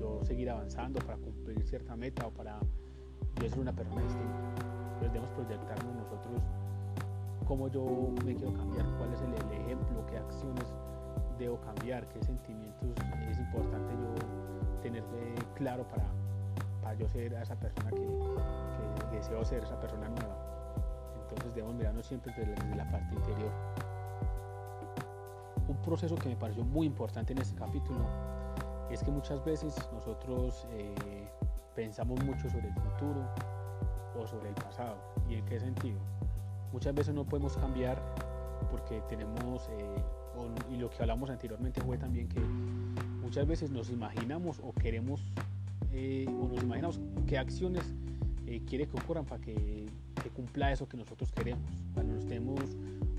yo 0.00 0.18
seguir 0.24 0.50
avanzando, 0.50 0.98
para 1.06 1.16
cumplir 1.18 1.62
cierta 1.62 1.94
meta 1.94 2.26
o 2.26 2.30
para 2.30 2.58
yo 3.40 3.48
ser 3.48 3.60
una 3.60 3.72
persona 3.72 4.02
distinta. 4.02 4.38
Entonces 4.94 5.12
debemos 5.12 5.30
proyectarnos 5.30 5.94
nosotros 5.94 6.42
cómo 7.46 7.68
yo 7.68 7.84
me 8.24 8.34
quiero 8.34 8.52
cambiar, 8.54 8.84
cuál 8.98 9.12
es 9.12 9.22
el, 9.22 9.34
ejemplo, 9.52 10.04
qué 10.06 10.18
acciones 10.18 10.64
debo 11.38 11.60
cambiar, 11.60 12.08
qué 12.08 12.20
sentimientos 12.24 12.90
es 13.30 13.38
importante 13.38 13.94
yo 13.94 14.82
tener 14.82 15.04
claro 15.54 15.86
para, 15.88 16.04
para 16.82 16.94
yo 16.94 17.08
ser 17.08 17.32
esa 17.34 17.54
persona 17.54 17.90
que, 17.90 18.04
que, 19.10 19.16
deseo 19.16 19.44
ser, 19.44 19.62
esa 19.62 19.78
persona 19.78 20.08
nueva. 20.08 20.36
Entonces 21.22 21.54
debemos 21.54 21.76
mirarnos 21.76 22.04
siempre 22.04 22.34
desde 22.36 22.76
la 22.76 22.90
parte 22.90 23.14
interior 23.14 23.52
un 25.68 25.76
proceso 25.82 26.16
que 26.16 26.30
me 26.30 26.36
pareció 26.36 26.64
muy 26.64 26.86
importante 26.86 27.34
en 27.34 27.38
este 27.38 27.54
capítulo 27.54 28.00
es 28.90 29.02
que 29.02 29.10
muchas 29.10 29.44
veces 29.44 29.76
nosotros 29.92 30.66
eh, 30.72 30.94
pensamos 31.74 32.22
mucho 32.24 32.48
sobre 32.48 32.68
el 32.68 32.74
futuro 32.74 33.28
o 34.18 34.26
sobre 34.26 34.48
el 34.48 34.54
pasado. 34.54 34.96
¿Y 35.28 35.34
en 35.34 35.44
qué 35.44 35.60
sentido? 35.60 35.98
Muchas 36.72 36.94
veces 36.94 37.14
no 37.14 37.24
podemos 37.24 37.56
cambiar 37.56 38.02
porque 38.70 39.00
tenemos, 39.08 39.68
eh, 39.72 40.02
y 40.70 40.76
lo 40.76 40.90
que 40.90 41.02
hablamos 41.02 41.30
anteriormente 41.30 41.80
fue 41.80 41.98
también 41.98 42.28
que 42.28 42.40
muchas 43.20 43.46
veces 43.46 43.70
nos 43.70 43.90
imaginamos 43.90 44.60
o 44.60 44.72
queremos, 44.72 45.20
eh, 45.92 46.26
o 46.28 46.48
nos 46.48 46.62
imaginamos 46.62 47.00
qué 47.26 47.38
acciones 47.38 47.94
quiere 48.66 48.88
que 48.88 48.96
ocurran 48.98 49.26
para 49.26 49.42
que, 49.42 49.86
cumpla 50.34 50.72
eso 50.72 50.88
que 50.88 50.96
nosotros 50.96 51.32
queremos. 51.32 51.70
Cuando 51.94 52.14
nos 52.14 52.26
tenemos 52.26 52.60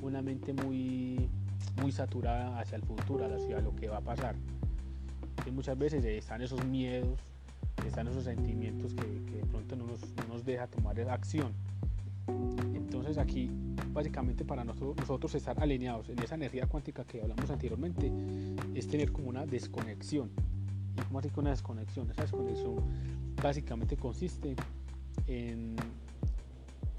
una 0.01 0.21
mente 0.21 0.53
muy 0.53 1.29
muy 1.81 1.91
saturada 1.91 2.59
hacia 2.59 2.77
el 2.77 2.83
futuro, 2.83 3.25
hacia 3.25 3.59
lo 3.61 3.75
que 3.75 3.89
va 3.89 3.97
a 3.97 4.01
pasar. 4.01 4.35
Muchas 5.51 5.77
veces 5.77 6.03
están 6.05 6.41
esos 6.41 6.63
miedos, 6.65 7.19
están 7.85 8.07
esos 8.07 8.23
sentimientos 8.23 8.93
que, 8.93 9.35
de 9.37 9.45
pronto 9.45 9.75
no 9.75 9.85
nos, 9.87 10.01
no 10.01 10.33
nos, 10.33 10.45
deja 10.45 10.67
tomar 10.67 10.99
acción. 11.09 11.53
Entonces 12.73 13.17
aquí 13.17 13.49
básicamente 13.91 14.45
para 14.45 14.63
nosotros, 14.63 14.95
nosotros 14.97 15.33
estar 15.35 15.61
alineados 15.61 16.09
en 16.09 16.19
esa 16.19 16.35
energía 16.35 16.67
cuántica 16.67 17.03
que 17.03 17.21
hablamos 17.21 17.49
anteriormente 17.49 18.11
es 18.75 18.87
tener 18.87 19.11
como 19.11 19.29
una 19.29 19.45
desconexión 19.47 20.29
¿Y 20.99 21.01
cómo 21.01 21.19
así 21.19 21.29
que 21.29 21.39
una 21.39 21.51
desconexión? 21.51 22.09
Esa 22.11 22.23
desconexión 22.23 22.75
básicamente 23.41 23.95
consiste 23.97 24.55
en, 25.27 25.75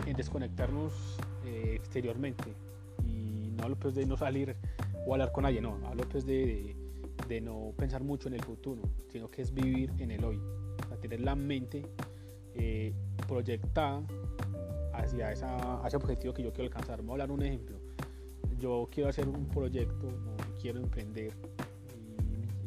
en 0.07 0.17
desconectarnos 0.17 0.93
eh, 1.45 1.75
exteriormente. 1.77 2.55
Y 3.07 3.51
no 3.57 3.65
hablo 3.65 3.77
pues 3.77 3.95
de 3.95 4.07
no 4.07 4.17
salir 4.17 4.57
o 5.07 5.13
hablar 5.13 5.33
con 5.33 5.45
alguien, 5.45 5.65
no, 5.65 5.79
hablo 5.87 6.05
pues 6.09 6.25
de, 6.27 6.47
de, 6.47 6.77
no 7.39 7.75
pensar 7.77 8.03
mucho 8.03 8.29
en 8.29 8.35
el 8.35 8.43
futuro, 8.43 8.81
sino 9.13 9.31
que 9.31 9.43
es 9.43 9.53
vivir 9.53 9.93
en 9.99 10.11
el 10.11 10.25
hoy. 10.25 10.41
tener 11.03 11.21
la 11.21 11.35
mente 11.35 11.83
eh, 12.55 12.93
proyectada 13.29 14.03
hacia, 14.93 15.33
esa, 15.33 15.81
ese 15.87 15.97
objetivo 15.97 16.33
que 16.33 16.43
yo 16.43 16.53
quiero 16.53 16.69
alcanzar. 16.69 17.03
Voy 17.03 17.11
a 17.11 17.13
hablar 17.13 17.31
un 17.31 17.43
ejemplo. 17.43 17.77
Yo 18.59 18.89
quiero 18.91 19.11
hacer 19.11 19.29
un 19.29 19.47
proyecto, 19.47 20.09
quiero 20.61 20.81
emprender 20.81 21.33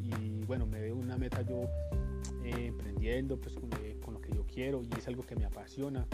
y, 0.02 0.44
bueno, 0.46 0.66
me 0.66 0.80
veo 0.80 0.96
una 0.96 1.18
meta 1.18 1.42
yo 1.42 1.66
eh, 2.44 2.68
emprendiendo 2.68 3.38
pues 3.38 3.56
eh, 3.82 3.98
con, 4.04 4.14
lo 4.14 4.22
que 4.22 4.34
yo 4.34 4.46
quiero 4.46 4.82
y 4.82 4.90
es 4.98 5.08
algo 5.08 5.24
que 5.24 5.36
me 5.36 5.46
apasiona. 5.46 6.08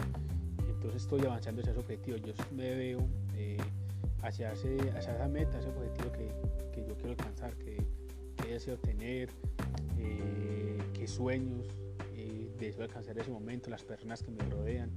Entonces 0.68 1.02
estoy 1.02 1.24
avanzando 1.24 1.60
hacia 1.60 1.72
ese 1.72 1.80
objetivo. 1.80 2.16
Yo 2.16 2.32
me 2.54 2.74
veo 2.74 3.06
hacia, 4.22 4.52
ese, 4.52 4.76
hacia 4.90 5.14
esa 5.14 5.28
meta, 5.28 5.58
ese 5.58 5.68
objetivo 5.68 6.12
que, 6.12 6.28
que 6.72 6.86
yo 6.86 6.94
quiero 6.94 7.10
alcanzar, 7.10 7.54
que 8.50 8.54
deseo 8.54 8.78
tener, 8.78 9.28
qué 10.92 11.06
sueños 11.06 11.68
deseo 12.58 12.82
alcanzar 12.82 13.16
ese 13.16 13.30
momento, 13.30 13.70
las 13.70 13.84
personas 13.84 14.24
que 14.24 14.32
me 14.32 14.42
rodean. 14.50 14.90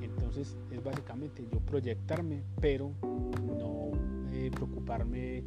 Entonces 0.00 0.56
es 0.72 0.82
básicamente 0.82 1.46
yo 1.52 1.60
proyectarme, 1.60 2.42
pero 2.62 2.90
no 3.02 3.92
eh, 4.32 4.50
preocuparme 4.50 5.44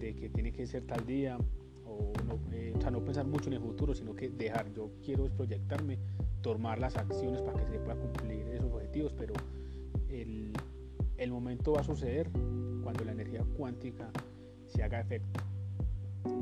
de 0.00 0.16
que 0.16 0.28
tiene 0.28 0.52
que 0.52 0.66
ser 0.66 0.82
tal 0.82 1.06
día, 1.06 1.38
o 1.86 2.12
no, 2.26 2.40
eh, 2.52 2.74
no 2.90 3.04
pensar 3.04 3.26
mucho 3.26 3.48
en 3.48 3.54
el 3.54 3.60
futuro, 3.60 3.94
sino 3.94 4.16
que 4.16 4.28
dejar, 4.28 4.70
yo 4.74 4.90
quiero 5.04 5.26
proyectarme, 5.26 5.98
tomar 6.42 6.80
las 6.80 6.96
acciones 6.96 7.42
para 7.42 7.64
que 7.64 7.70
se 7.70 7.78
pueda 7.78 7.94
cumplir 7.94 8.44
esos 8.48 8.72
objetivos, 8.72 9.14
pero 9.16 9.34
el 10.08 11.30
momento 11.30 11.72
va 11.72 11.80
a 11.80 11.84
suceder 11.84 12.28
cuando 12.82 13.04
la 13.04 13.12
energía 13.12 13.44
cuántica 13.56 14.10
se 14.66 14.82
haga 14.82 15.00
efecto. 15.00 15.40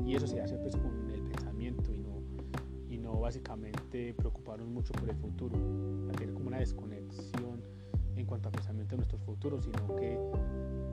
Y 0.05 0.15
eso 0.15 0.27
se 0.27 0.41
hace 0.41 0.57
pues 0.57 0.75
con 0.75 1.09
el 1.11 1.21
pensamiento 1.23 1.91
y 1.93 1.97
no, 1.97 2.21
y 2.89 2.97
no 2.97 3.19
básicamente 3.19 4.13
preocuparnos 4.13 4.67
mucho 4.67 4.93
por 4.93 5.09
el 5.09 5.15
futuro, 5.15 5.57
tener 6.11 6.33
como 6.33 6.47
una 6.47 6.59
desconexión 6.59 7.61
en 8.15 8.25
cuanto 8.25 8.49
a 8.49 8.51
pensamiento 8.51 8.91
de 8.91 8.97
nuestros 8.97 9.21
futuros, 9.21 9.65
sino 9.65 9.95
que 9.95 10.17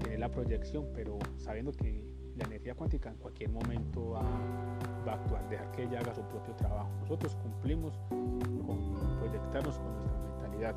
tener 0.00 0.18
la 0.18 0.30
proyección, 0.30 0.86
pero 0.94 1.18
sabiendo 1.36 1.72
que 1.72 2.04
la 2.36 2.44
energía 2.44 2.74
cuántica 2.74 3.10
en 3.10 3.16
cualquier 3.16 3.50
momento 3.50 4.10
va, 4.10 5.12
a 5.12 5.14
actuar, 5.14 5.48
dejar 5.48 5.70
que 5.72 5.82
ella 5.84 6.00
haga 6.00 6.14
su 6.14 6.22
propio 6.22 6.54
trabajo. 6.54 6.90
Nosotros 7.00 7.36
cumplimos 7.36 7.98
con 8.08 9.18
proyectarnos 9.20 9.78
con 9.78 9.92
nuestra 9.94 10.18
mentalidad. 10.18 10.76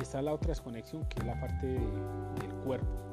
Está 0.00 0.22
la 0.22 0.34
otra 0.34 0.50
desconexión 0.50 1.04
que 1.08 1.20
es 1.20 1.26
la 1.26 1.40
parte 1.40 1.66
del 1.66 2.52
cuerpo 2.64 3.08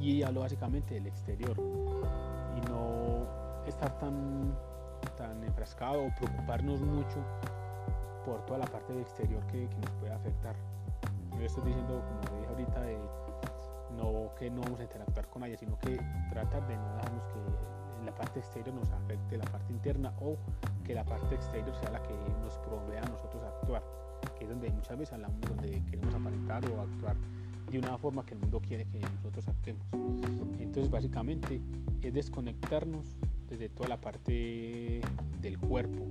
y 0.00 0.22
hablo 0.22 0.40
básicamente 0.40 0.94
del 0.94 1.06
exterior 1.06 1.56
estar 3.66 3.98
tan, 3.98 4.54
tan 5.16 5.42
enfrascado 5.44 6.04
o 6.04 6.14
preocuparnos 6.14 6.80
mucho 6.80 7.18
por 8.24 8.44
toda 8.46 8.58
la 8.60 8.66
parte 8.66 8.98
exterior 9.00 9.44
que, 9.46 9.68
nos 9.80 9.90
puede 10.00 10.12
afectar. 10.12 10.54
Yo 11.38 11.44
estoy 11.44 11.64
diciendo, 11.64 12.02
como 12.06 12.38
dije 12.38 12.50
ahorita, 12.50 12.80
de 12.80 12.98
no 13.96 14.34
que 14.36 14.50
no 14.50 14.62
vamos 14.62 14.80
a 14.80 14.84
interactuar 14.84 15.28
con 15.28 15.44
ella, 15.44 15.56
sino 15.56 15.78
que 15.78 15.96
tratar 16.30 16.66
de 16.66 16.76
no 16.76 16.94
dejarnos 16.94 17.22
que 17.24 18.04
la 18.04 18.14
parte 18.14 18.40
exterior 18.40 18.74
nos 18.74 18.90
afecte 18.90 19.36
la 19.36 19.44
parte 19.44 19.72
interna 19.72 20.12
o 20.20 20.36
que 20.84 20.94
la 20.94 21.04
parte 21.04 21.34
exterior 21.34 21.74
sea 21.76 21.90
la 21.90 22.02
que 22.02 22.14
nos 22.42 22.58
provea 22.58 23.02
a 23.02 23.08
nosotros 23.08 23.42
actuar, 23.42 23.82
que 24.38 24.44
es 24.44 24.50
donde 24.50 24.70
muchas 24.70 24.98
veces 24.98 25.14
hablamos 25.14 25.40
donde 25.40 25.82
queremos 25.90 26.14
aparentar 26.14 26.64
o 26.70 26.80
actuar 26.80 27.16
de 27.70 27.78
una 27.78 27.96
forma 27.98 28.24
que 28.24 28.34
el 28.34 28.40
mundo 28.40 28.60
quiere 28.60 28.84
que 28.86 29.00
nosotros 29.00 29.48
actuemos. 29.48 29.86
Entonces 30.58 30.90
básicamente 30.90 31.60
es 32.02 32.12
desconectarnos 32.12 33.16
desde 33.54 33.68
toda 33.68 33.88
la 33.88 34.00
parte 34.00 35.00
del 35.40 35.58
cuerpo, 35.58 36.04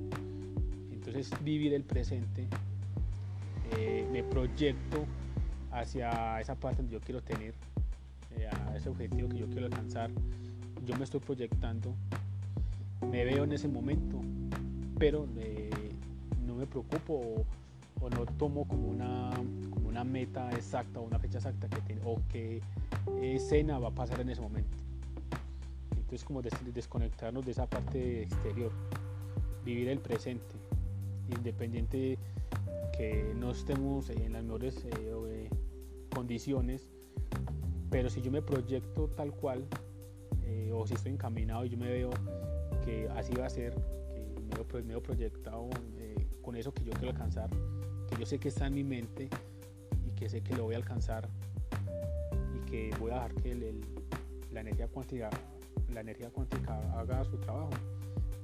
entonces 0.91 1.29
vivir 1.43 1.73
el 1.73 1.83
presente, 1.83 2.47
eh, 3.77 4.07
me 4.11 4.23
proyecto 4.23 5.05
hacia 5.71 6.39
esa 6.39 6.55
parte 6.55 6.77
donde 6.77 6.93
yo 6.93 7.01
quiero 7.01 7.21
tener, 7.21 7.53
eh, 8.37 8.49
ese 8.75 8.89
objetivo 8.89 9.27
que 9.27 9.39
yo 9.39 9.47
quiero 9.47 9.65
alcanzar, 9.65 10.09
yo 10.85 10.95
me 10.97 11.03
estoy 11.03 11.19
proyectando, 11.19 11.93
me 13.11 13.25
veo 13.25 13.43
en 13.43 13.51
ese 13.51 13.67
momento, 13.67 14.21
pero 14.97 15.27
eh, 15.37 15.69
no 16.45 16.55
me 16.55 16.65
preocupo 16.65 17.45
o, 17.99 18.09
no 18.09 18.25
tomo 18.37 18.65
como 18.67 18.87
una, 18.87 19.31
como 19.69 19.89
una 19.89 20.05
meta 20.05 20.49
exacta 20.51 20.99
o 20.99 21.03
una 21.03 21.19
fecha 21.19 21.39
exacta 21.39 21.67
que 21.69 21.97
o 22.05 22.21
qué 22.29 22.61
escena 23.21 23.79
va 23.79 23.89
a 23.89 23.91
pasar 23.91 24.21
en 24.21 24.29
ese 24.29 24.41
momento. 24.41 24.77
Entonces 26.13 26.27
como 26.27 26.43
desconectarnos 26.43 27.43
de 27.43 27.53
esa 27.53 27.67
parte 27.67 28.21
exterior, 28.21 28.71
vivir 29.65 29.89
el 29.89 29.97
presente 29.97 30.45
independiente 31.27 32.19
que 32.95 33.33
no 33.35 33.49
estemos 33.49 34.11
en 34.11 34.33
las 34.33 34.43
mejores 34.43 34.85
eh, 34.85 34.89
eh, 34.91 35.49
condiciones, 36.13 36.87
pero 37.89 38.11
si 38.11 38.21
yo 38.21 38.29
me 38.29 38.43
proyecto 38.43 39.07
tal 39.07 39.31
cual, 39.31 39.65
eh, 40.43 40.69
o 40.71 40.85
si 40.85 40.93
estoy 40.93 41.13
encaminado 41.13 41.65
y 41.65 41.69
yo 41.69 41.79
me 41.79 41.89
veo 41.89 42.11
que 42.85 43.09
así 43.15 43.33
va 43.33 43.47
a 43.47 43.49
ser, 43.49 43.73
que 43.73 44.83
me 44.83 44.89
veo, 44.89 45.01
proyectado 45.01 45.67
con 46.43 46.55
eso 46.55 46.71
que 46.75 46.83
yo 46.83 46.93
quiero 46.93 47.09
alcanzar, 47.09 47.49
que 48.07 48.17
yo 48.19 48.25
sé 48.27 48.37
que 48.37 48.49
está 48.49 48.67
en 48.67 48.75
mi 48.75 48.83
mente 48.83 49.29
y 50.05 50.11
que 50.11 50.29
sé 50.29 50.43
que 50.43 50.55
lo 50.55 50.65
voy 50.65 50.75
a 50.75 50.77
alcanzar 50.77 51.27
y 52.55 52.69
que 52.69 52.91
voy 52.99 53.09
a 53.09 53.15
dejar 53.15 53.33
que 53.33 53.81
la 54.51 54.59
energía 54.59 54.87
cuántica 54.87 55.31
la 55.93 56.01
energía 56.01 56.29
cuántica 56.29 56.77
haga 56.99 57.23
su 57.25 57.37
trabajo. 57.37 57.71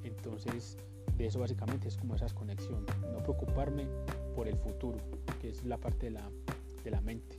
Entonces 0.04 0.78
de 1.20 1.26
eso 1.26 1.40
básicamente 1.40 1.90
es 1.90 1.98
como 1.98 2.16
esa 2.16 2.34
conexión, 2.34 2.86
no 3.12 3.20
preocuparme 3.20 3.86
por 4.36 4.48
el 4.48 4.56
futuro, 4.56 4.98
que 5.42 5.50
es 5.50 5.66
la 5.66 5.78
parte 5.78 6.06
de 6.06 6.12
la, 6.12 6.30
de 6.82 6.92
la 6.92 7.02
mente, 7.02 7.36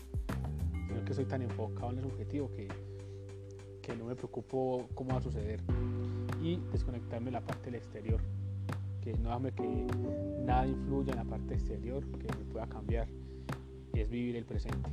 sino 0.86 1.02
que 1.02 1.14
soy 1.14 1.24
tan 1.24 1.40
enfocado 1.40 1.92
en 1.92 2.00
el 2.00 2.04
objetivo 2.04 2.50
que, 2.52 2.68
que 3.80 3.96
no 3.96 4.04
me 4.04 4.14
preocupo 4.14 4.86
cómo 4.94 5.12
va 5.12 5.16
a 5.16 5.22
suceder. 5.22 5.62
Y 6.42 6.56
desconectarme 6.72 7.26
de 7.26 7.32
la 7.32 7.40
parte 7.40 7.66
del 7.66 7.76
exterior, 7.76 8.20
que 9.00 9.14
no 9.14 9.30
déjame 9.30 9.52
que 9.52 9.86
nada 10.44 10.66
influya 10.66 11.12
en 11.12 11.18
la 11.18 11.24
parte 11.24 11.54
exterior, 11.54 12.04
que 12.18 12.28
me 12.38 12.44
pueda 12.52 12.66
cambiar, 12.66 13.08
es 13.94 14.10
vivir 14.10 14.36
el 14.36 14.44
presente. 14.44 14.90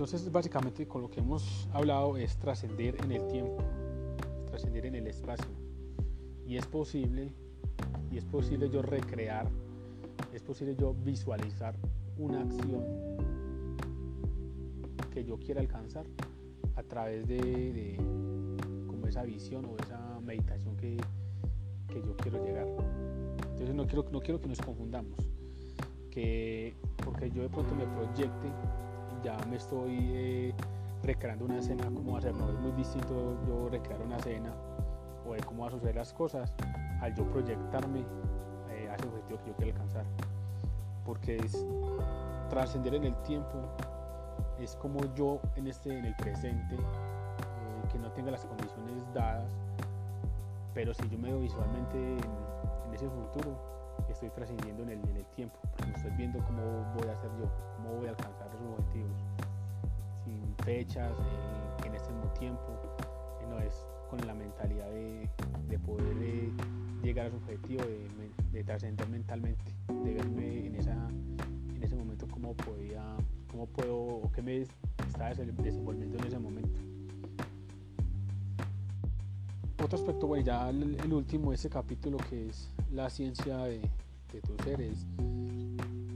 Entonces 0.00 0.32
básicamente 0.32 0.88
con 0.88 1.02
lo 1.02 1.10
que 1.10 1.20
hemos 1.20 1.68
hablado 1.74 2.16
es 2.16 2.34
trascender 2.38 2.96
en 3.04 3.12
el 3.12 3.28
tiempo, 3.28 3.58
trascender 4.46 4.86
en 4.86 4.94
el 4.94 5.06
espacio 5.06 5.50
y 6.46 6.56
es 6.56 6.66
posible, 6.66 7.34
y 8.10 8.16
es 8.16 8.24
posible 8.24 8.70
yo 8.70 8.80
recrear, 8.80 9.46
es 10.32 10.40
posible 10.40 10.74
yo 10.74 10.94
visualizar 10.94 11.76
una 12.16 12.40
acción 12.40 12.82
que 15.12 15.22
yo 15.22 15.38
quiera 15.38 15.60
alcanzar 15.60 16.06
a 16.76 16.82
través 16.82 17.28
de, 17.28 17.96
como 18.86 19.06
esa 19.06 19.22
visión 19.24 19.66
o 19.66 19.76
esa 19.84 20.18
meditación 20.22 20.78
que, 20.78 20.96
que, 21.88 22.00
yo 22.00 22.16
quiero 22.16 22.42
llegar. 22.42 22.66
Entonces 23.50 23.74
no 23.74 23.86
quiero, 23.86 24.06
no 24.10 24.20
quiero 24.22 24.40
que 24.40 24.48
nos 24.48 24.62
confundamos, 24.62 25.18
que 26.10 26.72
porque 27.04 27.30
yo 27.30 27.42
de 27.42 27.50
pronto 27.50 27.74
me 27.74 27.84
proyecte, 27.84 28.48
ya 29.22 29.36
me 29.48 29.56
estoy 29.56 29.98
eh, 30.12 30.54
recreando 31.02 31.44
una 31.44 31.58
escena, 31.58 31.84
como 31.84 32.16
hacerlo. 32.16 32.48
Es 32.50 32.58
muy 32.58 32.72
distinto 32.72 33.36
yo 33.46 33.68
recrear 33.68 34.00
una 34.02 34.16
escena 34.16 34.52
o 35.26 35.34
de 35.34 35.40
cómo 35.40 35.62
va 35.62 35.68
a 35.68 35.72
suceder 35.72 35.96
las 35.96 36.12
cosas 36.12 36.52
al 37.00 37.14
yo 37.14 37.24
proyectarme 37.30 38.00
eh, 38.70 38.88
a 38.90 38.94
ese 38.94 39.06
objetivo 39.06 39.40
que 39.40 39.50
yo 39.50 39.56
quiero 39.56 39.72
alcanzar. 39.72 40.04
Porque 41.04 41.36
es 41.36 41.64
trascender 42.48 42.94
en 42.94 43.04
el 43.04 43.16
tiempo, 43.22 43.58
es 44.58 44.76
como 44.76 45.00
yo 45.14 45.40
en, 45.56 45.66
este, 45.66 45.96
en 45.96 46.04
el 46.04 46.16
presente, 46.16 46.74
eh, 46.74 47.88
que 47.90 47.98
no 47.98 48.10
tenga 48.12 48.30
las 48.30 48.44
condiciones 48.44 48.96
dadas, 49.14 49.50
pero 50.74 50.92
si 50.94 51.08
yo 51.08 51.18
me 51.18 51.30
veo 51.30 51.40
visualmente 51.40 51.98
en, 51.98 52.94
ese 52.94 53.08
futuro, 53.08 53.56
estoy 54.08 54.30
trascendiendo 54.30 54.82
en 54.82 54.90
el, 54.90 55.08
en 55.08 55.16
el 55.16 55.26
tiempo, 55.26 55.58
porque 55.76 55.92
estoy 55.92 56.10
viendo 56.16 56.38
cómo 56.44 56.62
voy 56.94 57.08
a 57.08 57.12
hacer 57.12 57.30
yo, 57.38 57.50
cómo 57.76 57.96
voy 57.96 58.06
a 58.06 58.10
alcanzar 58.10 58.48
esos 58.54 58.78
objetivos, 58.78 59.16
sin 60.24 60.54
fechas, 60.64 61.12
eh, 61.12 61.86
en 61.86 61.94
ese 61.94 62.10
mismo 62.12 62.30
tiempo, 62.32 62.80
no 63.48 63.58
es 63.58 63.84
con 64.08 64.24
la 64.26 64.34
mentalidad 64.34 64.88
de, 64.90 65.28
poder 65.78 66.16
eh, 66.20 66.52
llegar 67.02 67.26
a 67.26 67.30
su 67.30 67.36
objetivo, 67.36 67.82
de, 68.52 68.64
trascender 68.64 69.08
mentalmente, 69.08 69.64
de 69.88 70.14
verme 70.14 70.66
en, 70.66 70.74
esa, 70.76 71.08
en 71.74 71.82
ese 71.82 71.96
momento 71.96 72.26
cómo 72.28 72.54
podía, 72.54 73.02
cómo 73.50 73.66
puedo 73.66 73.96
o 73.96 74.32
qué 74.32 74.42
me 74.42 74.62
estaba 75.06 75.30
desenvolviendo 75.30 76.18
en 76.18 76.26
ese 76.26 76.38
momento. 76.38 76.80
otro 79.82 79.98
aspecto, 79.98 80.26
bueno, 80.26 80.44
ya 80.44 80.68
el, 80.70 81.12
último, 81.12 81.52
ese 81.52 81.68
capítulo 81.68 82.18
que 82.28 82.46
es 82.46 82.68
la 82.92 83.10
ciencia 83.10 83.58
de, 83.58 83.80
de 84.32 84.40
tus 84.40 84.56
seres, 84.64 85.06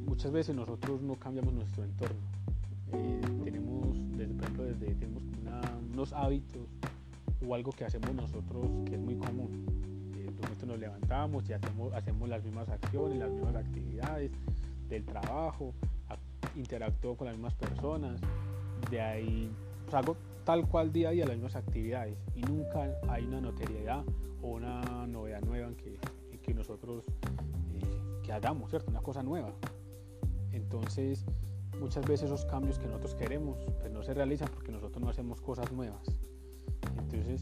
muchas 0.06 0.32
veces 0.32 0.54
nosotros 0.54 1.02
no 1.02 1.14
cambiamos 1.14 1.52
nuestro 1.52 1.84
entorno. 1.84 2.16
Eh, 2.92 3.20
tenemos, 3.44 3.96
desde, 4.16 4.34
por 4.34 4.44
ejemplo, 4.44 4.64
desde, 4.64 4.94
tenemos 4.94 5.22
unos 5.92 6.12
hábitos 6.12 6.68
o 7.46 7.54
algo 7.54 7.70
que 7.72 7.84
hacemos 7.84 8.12
nosotros 8.14 8.66
que 8.86 8.94
es 8.94 9.00
muy 9.00 9.16
común. 9.16 9.64
Eh, 10.16 10.30
nosotros 10.42 10.68
nos 10.68 10.78
levantamos 10.78 11.48
y 11.48 11.52
hacemos, 11.52 11.92
hacemos 11.92 12.28
las 12.28 12.42
mismas 12.44 12.68
acciones, 12.68 13.18
las 13.18 13.30
mismas 13.30 13.54
actividades 13.54 14.30
del 14.88 15.04
trabajo, 15.04 15.72
interactúo 16.56 17.16
con 17.16 17.26
las 17.26 17.36
mismas 17.36 17.54
personas, 17.54 18.20
de 18.90 19.00
ahí 19.00 19.50
pues, 19.84 19.94
hago 19.94 20.16
tal 20.44 20.66
cual 20.68 20.92
día 20.92 21.08
a 21.08 21.12
día 21.12 21.26
las 21.26 21.36
mismas 21.36 21.56
actividades 21.56 22.16
y 22.34 22.42
nunca 22.42 22.88
hay 23.08 23.24
una 23.24 23.40
notoriedad 23.40 24.04
o 24.42 24.48
una 24.48 25.06
novedad 25.06 25.40
nueva 25.42 25.68
en 25.68 25.74
que, 25.76 25.98
que 26.44 26.54
nosotros 26.54 27.04
eh, 27.72 28.20
que 28.22 28.32
hagamos, 28.32 28.70
¿cierto? 28.70 28.90
Una 28.90 29.00
cosa 29.00 29.22
nueva. 29.22 29.52
Entonces, 30.52 31.24
muchas 31.80 32.06
veces 32.06 32.26
esos 32.26 32.44
cambios 32.44 32.78
que 32.78 32.86
nosotros 32.86 33.14
queremos 33.14 33.58
pues 33.80 33.90
no 33.90 34.02
se 34.02 34.14
realizan 34.14 34.48
porque 34.52 34.70
nosotros 34.70 35.02
no 35.02 35.10
hacemos 35.10 35.40
cosas 35.40 35.72
nuevas. 35.72 36.06
Entonces, 36.98 37.40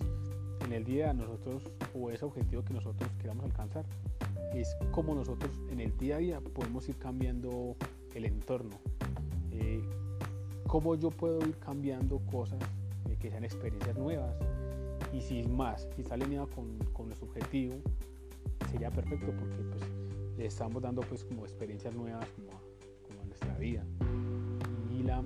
en 0.64 0.72
el 0.72 0.84
día 0.84 1.12
nosotros, 1.12 1.62
o 1.94 2.10
ese 2.10 2.24
objetivo 2.24 2.64
que 2.64 2.74
nosotros 2.74 3.10
queramos 3.20 3.44
alcanzar, 3.44 3.84
es 4.54 4.76
como 4.90 5.14
nosotros 5.14 5.50
en 5.70 5.80
el 5.80 5.96
día 5.98 6.16
a 6.16 6.18
día 6.18 6.40
podemos 6.40 6.88
ir 6.88 6.96
cambiando 6.96 7.76
el 8.14 8.24
entorno. 8.24 8.78
Eh, 9.50 9.82
cómo 10.66 10.94
yo 10.94 11.10
puedo 11.10 11.38
ir 11.46 11.56
cambiando 11.58 12.20
cosas 12.30 12.60
eh, 13.08 13.16
que 13.18 13.30
sean 13.30 13.44
experiencias 13.44 13.96
nuevas. 13.96 14.34
Y 15.12 15.20
si 15.20 15.42
más, 15.42 15.88
si 15.94 16.02
está 16.02 16.14
alineado 16.14 16.48
con, 16.48 16.78
con 16.92 17.06
nuestro 17.06 17.28
objetivo, 17.28 17.74
sería 18.72 18.90
perfecto 18.90 19.32
porque 19.38 19.62
pues, 19.62 19.82
le 20.38 20.46
estamos 20.46 20.82
dando 20.82 21.02
pues 21.02 21.24
como 21.24 21.44
experiencias 21.44 21.94
nuevas 21.94 22.26
como 22.30 22.50
a, 23.20 23.24
nuestra 23.26 23.56
vida. 23.58 23.84
Y 24.90 25.02
la, 25.02 25.22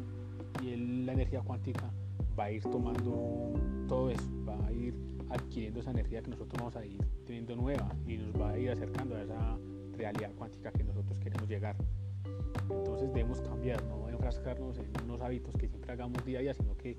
y 0.63 1.05
la 1.05 1.13
energía 1.13 1.41
cuántica 1.41 1.91
va 2.39 2.45
a 2.45 2.51
ir 2.53 2.63
tomando 2.63 3.55
todo 3.89 4.11
eso, 4.11 4.29
va 4.47 4.67
a 4.67 4.73
ir 4.73 4.95
adquiriendo 5.31 5.81
esa 5.81 5.91
energía 5.91 6.23
que 6.23 6.31
nosotros 6.31 6.61
vamos 6.61 6.77
a 6.77 6.85
ir 6.85 7.01
teniendo 7.25 7.57
nueva 7.57 7.89
y 8.07 8.17
nos 8.17 8.41
va 8.41 8.51
a 8.51 8.59
ir 8.59 8.71
acercando 8.71 9.17
a 9.17 9.23
esa 9.23 9.59
realidad 9.97 10.31
cuántica 10.37 10.71
que 10.73 10.85
nosotros 10.85 11.19
queremos 11.19 11.49
llegar. 11.49 11.77
Entonces 12.69 13.09
debemos 13.13 13.41
cambiar, 13.41 13.83
no 13.85 14.09
enfrascarnos 14.09 14.79
en 14.79 14.91
unos 15.05 15.21
hábitos 15.21 15.55
que 15.57 15.69
siempre 15.69 15.93
hagamos 15.93 16.25
día 16.25 16.41
a 16.41 16.43
día, 16.43 16.55
sino 16.55 16.77
que 16.77 16.97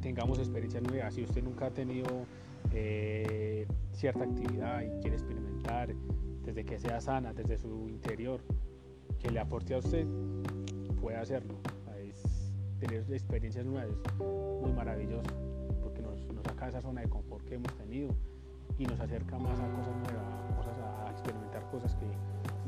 tengamos 0.00 0.38
experiencias 0.38 0.82
nuevas. 0.82 1.14
Si 1.14 1.22
usted 1.22 1.42
nunca 1.42 1.66
ha 1.66 1.70
tenido 1.70 2.08
eh, 2.72 3.66
cierta 3.92 4.24
actividad 4.24 4.82
y 4.82 5.00
quiere 5.00 5.16
experimentar 5.16 5.45
desde 6.44 6.64
que 6.64 6.78
sea 6.78 7.00
sana, 7.00 7.32
desde 7.32 7.58
su 7.58 7.88
interior, 7.88 8.40
que 9.18 9.30
le 9.30 9.40
aporte 9.40 9.74
a 9.74 9.78
usted, 9.78 10.06
puede 11.00 11.16
hacerlo. 11.16 11.54
Es 11.98 12.52
tener 12.78 13.04
experiencias 13.12 13.66
nuevas 13.66 13.90
muy 14.18 14.72
maravilloso 14.72 15.30
porque 15.82 16.02
nos, 16.02 16.20
saca 16.44 16.66
de 16.66 16.70
esa 16.70 16.82
zona 16.82 17.00
de 17.00 17.08
confort 17.08 17.44
que 17.44 17.54
hemos 17.54 17.72
tenido 17.74 18.14
y 18.78 18.84
nos 18.84 19.00
acerca 19.00 19.38
más 19.38 19.58
a 19.58 19.68
cosas 19.72 19.96
nuevas, 19.96 21.06
a, 21.06 21.10
experimentar 21.10 21.68
cosas 21.70 21.94
que 21.96 22.06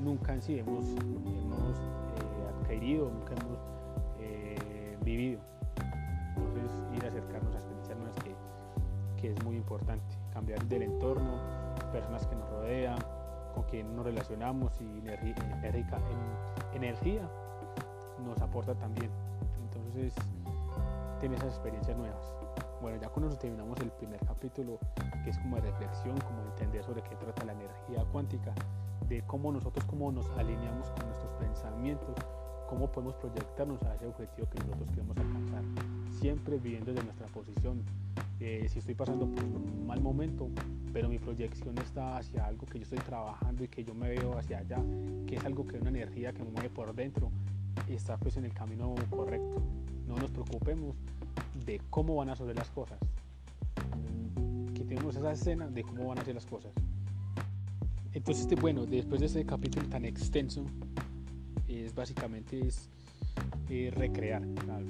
nunca 0.02 0.32
en 0.34 0.42
sí 0.42 0.58
hemos, 0.58 0.86
hemos 0.86 1.78
eh, 1.78 2.62
adquirido, 2.62 3.10
nunca 3.10 3.34
hemos 3.34 3.58
eh, 4.20 4.96
vivido. 5.04 5.40
Entonces 6.36 6.82
ir 6.96 7.04
a 7.04 7.08
acercarnos 7.08 7.54
a 7.54 7.58
experiencias 7.58 7.98
nuevas 7.98 8.16
que, 8.22 8.34
que 9.20 9.32
es 9.32 9.44
muy 9.44 9.56
importante, 9.56 10.16
cambiar 10.32 10.64
del 10.66 10.82
entorno, 10.82 11.38
personas 11.88 12.26
que 12.26 12.36
nos 12.36 12.48
rodean, 12.50 12.98
con 13.54 13.64
quien 13.64 13.94
nos 13.94 14.04
relacionamos 14.04 14.72
y 14.80 14.98
energía, 14.98 15.34
energía 16.74 17.28
nos 18.24 18.40
aporta 18.40 18.74
también. 18.74 19.10
Entonces, 19.62 20.14
tener 21.20 21.38
esas 21.38 21.50
experiencias 21.50 21.96
nuevas. 21.96 22.22
Bueno, 22.80 22.98
ya 23.00 23.08
con 23.08 23.24
eso 23.24 23.36
terminamos 23.36 23.78
el 23.80 23.90
primer 23.90 24.20
capítulo, 24.20 24.78
que 25.24 25.30
es 25.30 25.38
como 25.38 25.56
de 25.56 25.62
reflexión, 25.62 26.16
como 26.20 26.42
de 26.42 26.48
entender 26.50 26.84
sobre 26.84 27.02
qué 27.02 27.16
trata 27.16 27.44
la 27.44 27.52
energía 27.52 28.04
cuántica, 28.12 28.54
de 29.08 29.22
cómo 29.26 29.50
nosotros 29.50 29.84
cómo 29.86 30.12
nos 30.12 30.28
alineamos 30.38 30.88
con 30.90 31.06
nuestros 31.06 31.32
pensamientos, 31.34 32.14
cómo 32.68 32.86
podemos 32.92 33.16
proyectarnos 33.16 33.82
a 33.82 33.94
ese 33.94 34.06
objetivo 34.06 34.48
que 34.50 34.58
nosotros 34.60 34.90
queremos 34.90 35.16
alcanzar, 35.16 35.62
siempre 36.20 36.58
viviendo 36.58 36.92
desde 36.92 37.04
nuestra 37.04 37.26
posición. 37.28 37.82
Eh, 38.40 38.66
si 38.68 38.78
estoy 38.78 38.94
pasando 38.94 39.26
por 39.26 39.42
un 39.42 39.86
mal 39.86 40.00
momento, 40.00 40.48
pero 40.92 41.08
mi 41.08 41.18
proyección 41.18 41.76
está 41.78 42.18
hacia 42.18 42.46
algo 42.46 42.66
que 42.66 42.78
yo 42.78 42.84
estoy 42.84 43.00
trabajando 43.00 43.64
y 43.64 43.68
que 43.68 43.82
yo 43.82 43.94
me 43.94 44.10
veo 44.10 44.38
hacia 44.38 44.58
allá, 44.58 44.78
que 45.26 45.36
es 45.36 45.44
algo 45.44 45.66
que 45.66 45.76
es 45.76 45.80
una 45.82 45.90
energía 45.90 46.32
que 46.32 46.44
me 46.44 46.50
mueve 46.50 46.70
por 46.70 46.94
dentro, 46.94 47.30
está 47.88 48.16
pues 48.16 48.36
en 48.36 48.44
el 48.44 48.52
camino 48.52 48.94
correcto. 49.10 49.62
No 50.06 50.16
nos 50.16 50.30
preocupemos 50.30 50.96
de 51.66 51.80
cómo 51.90 52.14
van 52.16 52.30
a 52.30 52.36
ser 52.36 52.54
las 52.54 52.70
cosas. 52.70 52.98
Que 54.74 54.84
tenemos 54.84 55.16
esa 55.16 55.32
escena 55.32 55.68
de 55.68 55.82
cómo 55.82 56.06
van 56.06 56.18
a 56.18 56.24
ser 56.24 56.34
las 56.34 56.46
cosas. 56.46 56.72
Entonces, 58.12 58.44
este, 58.44 58.54
bueno, 58.54 58.86
después 58.86 59.20
de 59.20 59.26
ese 59.26 59.44
capítulo 59.44 59.88
tan 59.88 60.04
extenso, 60.04 60.64
es 61.66 61.94
básicamente 61.94 62.66
es 62.66 62.88
recrear. 63.68 64.42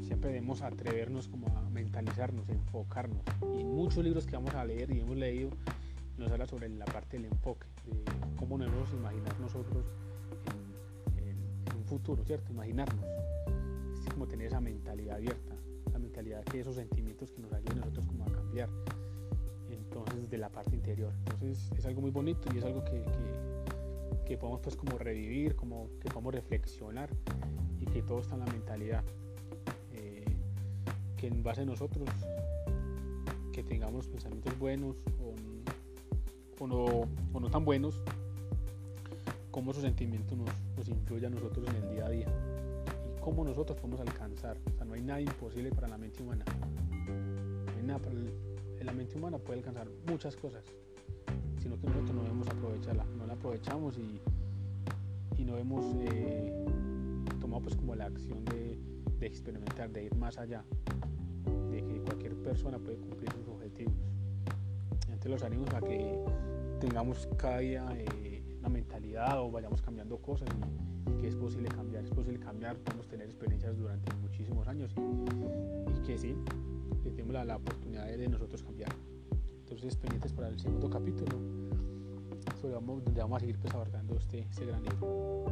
siempre 0.06 0.30
debemos 0.30 0.62
atrevernos 0.62 1.28
como 1.28 1.48
a 1.56 1.68
mentalizarnos, 1.70 2.48
enfocarnos. 2.48 3.18
Y 3.58 3.64
muchos 3.64 4.04
libros 4.04 4.26
que 4.26 4.36
vamos 4.36 4.54
a 4.54 4.64
leer 4.64 4.90
y 4.90 5.00
hemos 5.00 5.16
leído 5.16 5.50
nos 6.16 6.30
habla 6.32 6.46
sobre 6.46 6.68
la 6.68 6.84
parte 6.84 7.16
del 7.16 7.26
enfoque, 7.26 7.66
de 7.86 8.02
cómo 8.36 8.58
nos 8.58 8.68
debemos 8.68 8.92
imaginar 8.92 9.38
nosotros 9.40 9.84
en, 11.16 11.76
un 11.76 11.84
futuro, 11.84 12.24
¿cierto? 12.24 12.52
Imaginarnos. 12.52 13.04
Es 14.00 14.12
como 14.12 14.26
tener 14.26 14.48
esa 14.48 14.60
mentalidad 14.60 15.16
abierta, 15.16 15.54
la 15.92 15.98
mentalidad 15.98 16.44
que 16.44 16.60
esos 16.60 16.74
sentimientos 16.74 17.30
que 17.32 17.40
nos 17.40 17.52
ayuden 17.52 17.78
a 17.78 17.80
nosotros 17.80 18.06
como 18.06 18.24
a 18.24 18.32
cambiar. 18.32 18.68
Entonces, 19.70 20.28
de 20.30 20.38
la 20.38 20.48
parte 20.50 20.74
interior. 20.74 21.12
Entonces, 21.18 21.70
es 21.76 21.86
algo 21.86 22.00
muy 22.00 22.10
bonito 22.10 22.48
y 22.54 22.58
es 22.58 22.64
algo 22.64 22.84
que, 22.84 23.02
podemos 24.36 24.60
pues 24.60 24.76
como 24.76 24.98
revivir, 24.98 25.56
como 25.56 25.88
que 26.00 26.08
podemos 26.08 26.34
reflexionar 26.34 27.10
y 27.80 27.86
que 27.86 28.02
todo 28.02 28.20
está 28.20 28.34
en 28.34 28.40
la 28.40 28.46
mentalidad. 28.46 29.04
Eh, 29.94 30.24
que 31.16 31.28
en 31.28 31.42
base 31.42 31.62
a 31.62 31.64
nosotros 31.64 32.08
que 33.52 33.62
tengamos 33.62 34.06
pensamientos 34.06 34.56
buenos 34.58 34.96
o 35.20 35.34
o 36.60 37.40
no, 37.40 37.50
tan 37.50 37.64
buenos, 37.64 38.02
cómo 39.50 39.70
esos 39.70 39.84
sentimientos 39.84 40.36
nos, 40.36 40.50
nos 40.76 40.88
influyen 40.88 41.32
a 41.32 41.36
nosotros 41.36 41.66
en 41.68 41.76
el 41.76 41.90
día 41.90 42.06
a 42.06 42.10
día 42.10 42.26
y 43.16 43.20
cómo 43.20 43.44
nosotros 43.44 43.78
podemos 43.78 44.00
alcanzar. 44.00 44.56
O 44.66 44.76
sea, 44.76 44.84
no 44.84 44.94
hay 44.94 45.02
nada 45.02 45.20
imposible 45.20 45.70
para 45.70 45.88
la 45.88 45.98
mente 45.98 46.22
humana. 46.22 46.44
No 47.06 47.72
hay 47.76 47.82
nada 47.82 47.98
para 48.00 48.14
la 48.82 48.92
mente 48.92 49.16
humana 49.16 49.38
puede 49.38 49.58
alcanzar 49.58 49.88
muchas 50.06 50.36
cosas, 50.36 50.64
sino 51.60 51.78
que 51.78 51.86
nosotros 51.86 52.14
no 52.14 52.22
debemos 52.22 52.48
aprovecharla, 52.48 53.04
no 53.16 53.26
la 53.26 53.34
aprovechamos 53.34 53.98
y, 53.98 54.20
y 55.38 55.44
no 55.44 55.56
hemos 55.56 55.84
eh, 56.00 56.52
tomado 57.40 57.62
pues 57.62 57.76
como 57.76 57.94
la 57.94 58.06
acción 58.06 58.44
de, 58.44 58.78
experimentar, 59.20 59.90
de 59.90 60.04
ir 60.04 60.14
más 60.16 60.38
allá, 60.38 60.64
de 61.70 61.84
que 61.84 62.00
cualquier 62.02 62.34
persona 62.36 62.78
puede 62.78 62.96
cumplir 62.96 63.30
sus 63.32 63.48
objetivos. 63.48 63.94
Entonces 65.06 65.30
los 65.30 65.42
ánimos 65.42 65.72
a 65.74 65.80
que 65.80 66.24
tengamos 66.80 67.28
cada 67.36 67.58
día 67.58 67.86
eh, 67.94 68.42
una 68.60 68.68
mentalidad 68.68 69.40
o 69.40 69.50
vayamos 69.50 69.82
cambiando 69.82 70.18
cosas 70.18 70.48
y, 71.06 71.20
que 71.20 71.28
es 71.28 71.36
posible 71.36 71.68
cambiar, 71.68 72.04
es 72.04 72.10
posible 72.10 72.38
cambiar, 72.38 72.76
podemos 72.76 73.08
tener 73.08 73.26
experiencias 73.26 73.76
durante 73.76 74.14
muchísimos 74.16 74.68
años 74.68 74.92
y, 74.96 76.06
que 76.06 76.16
sí, 76.16 76.36
que 77.02 77.10
tenemos 77.10 77.46
la, 77.46 77.56
oportunidad 77.56 78.06
de 78.06 78.28
nosotros 78.28 78.62
cambiar. 78.62 78.90
Entonces 79.78 80.00
pendientes 80.00 80.32
para 80.32 80.48
el 80.48 80.58
segundo 80.58 80.90
capítulo, 80.90 81.38
donde 82.60 83.20
vamos 83.20 83.36
a 83.36 83.40
seguir 83.40 83.58
pues, 83.60 83.72
abordando 83.72 84.16
este, 84.16 84.40
este 84.40 84.66
gran 84.66 84.82
libro. 84.82 85.44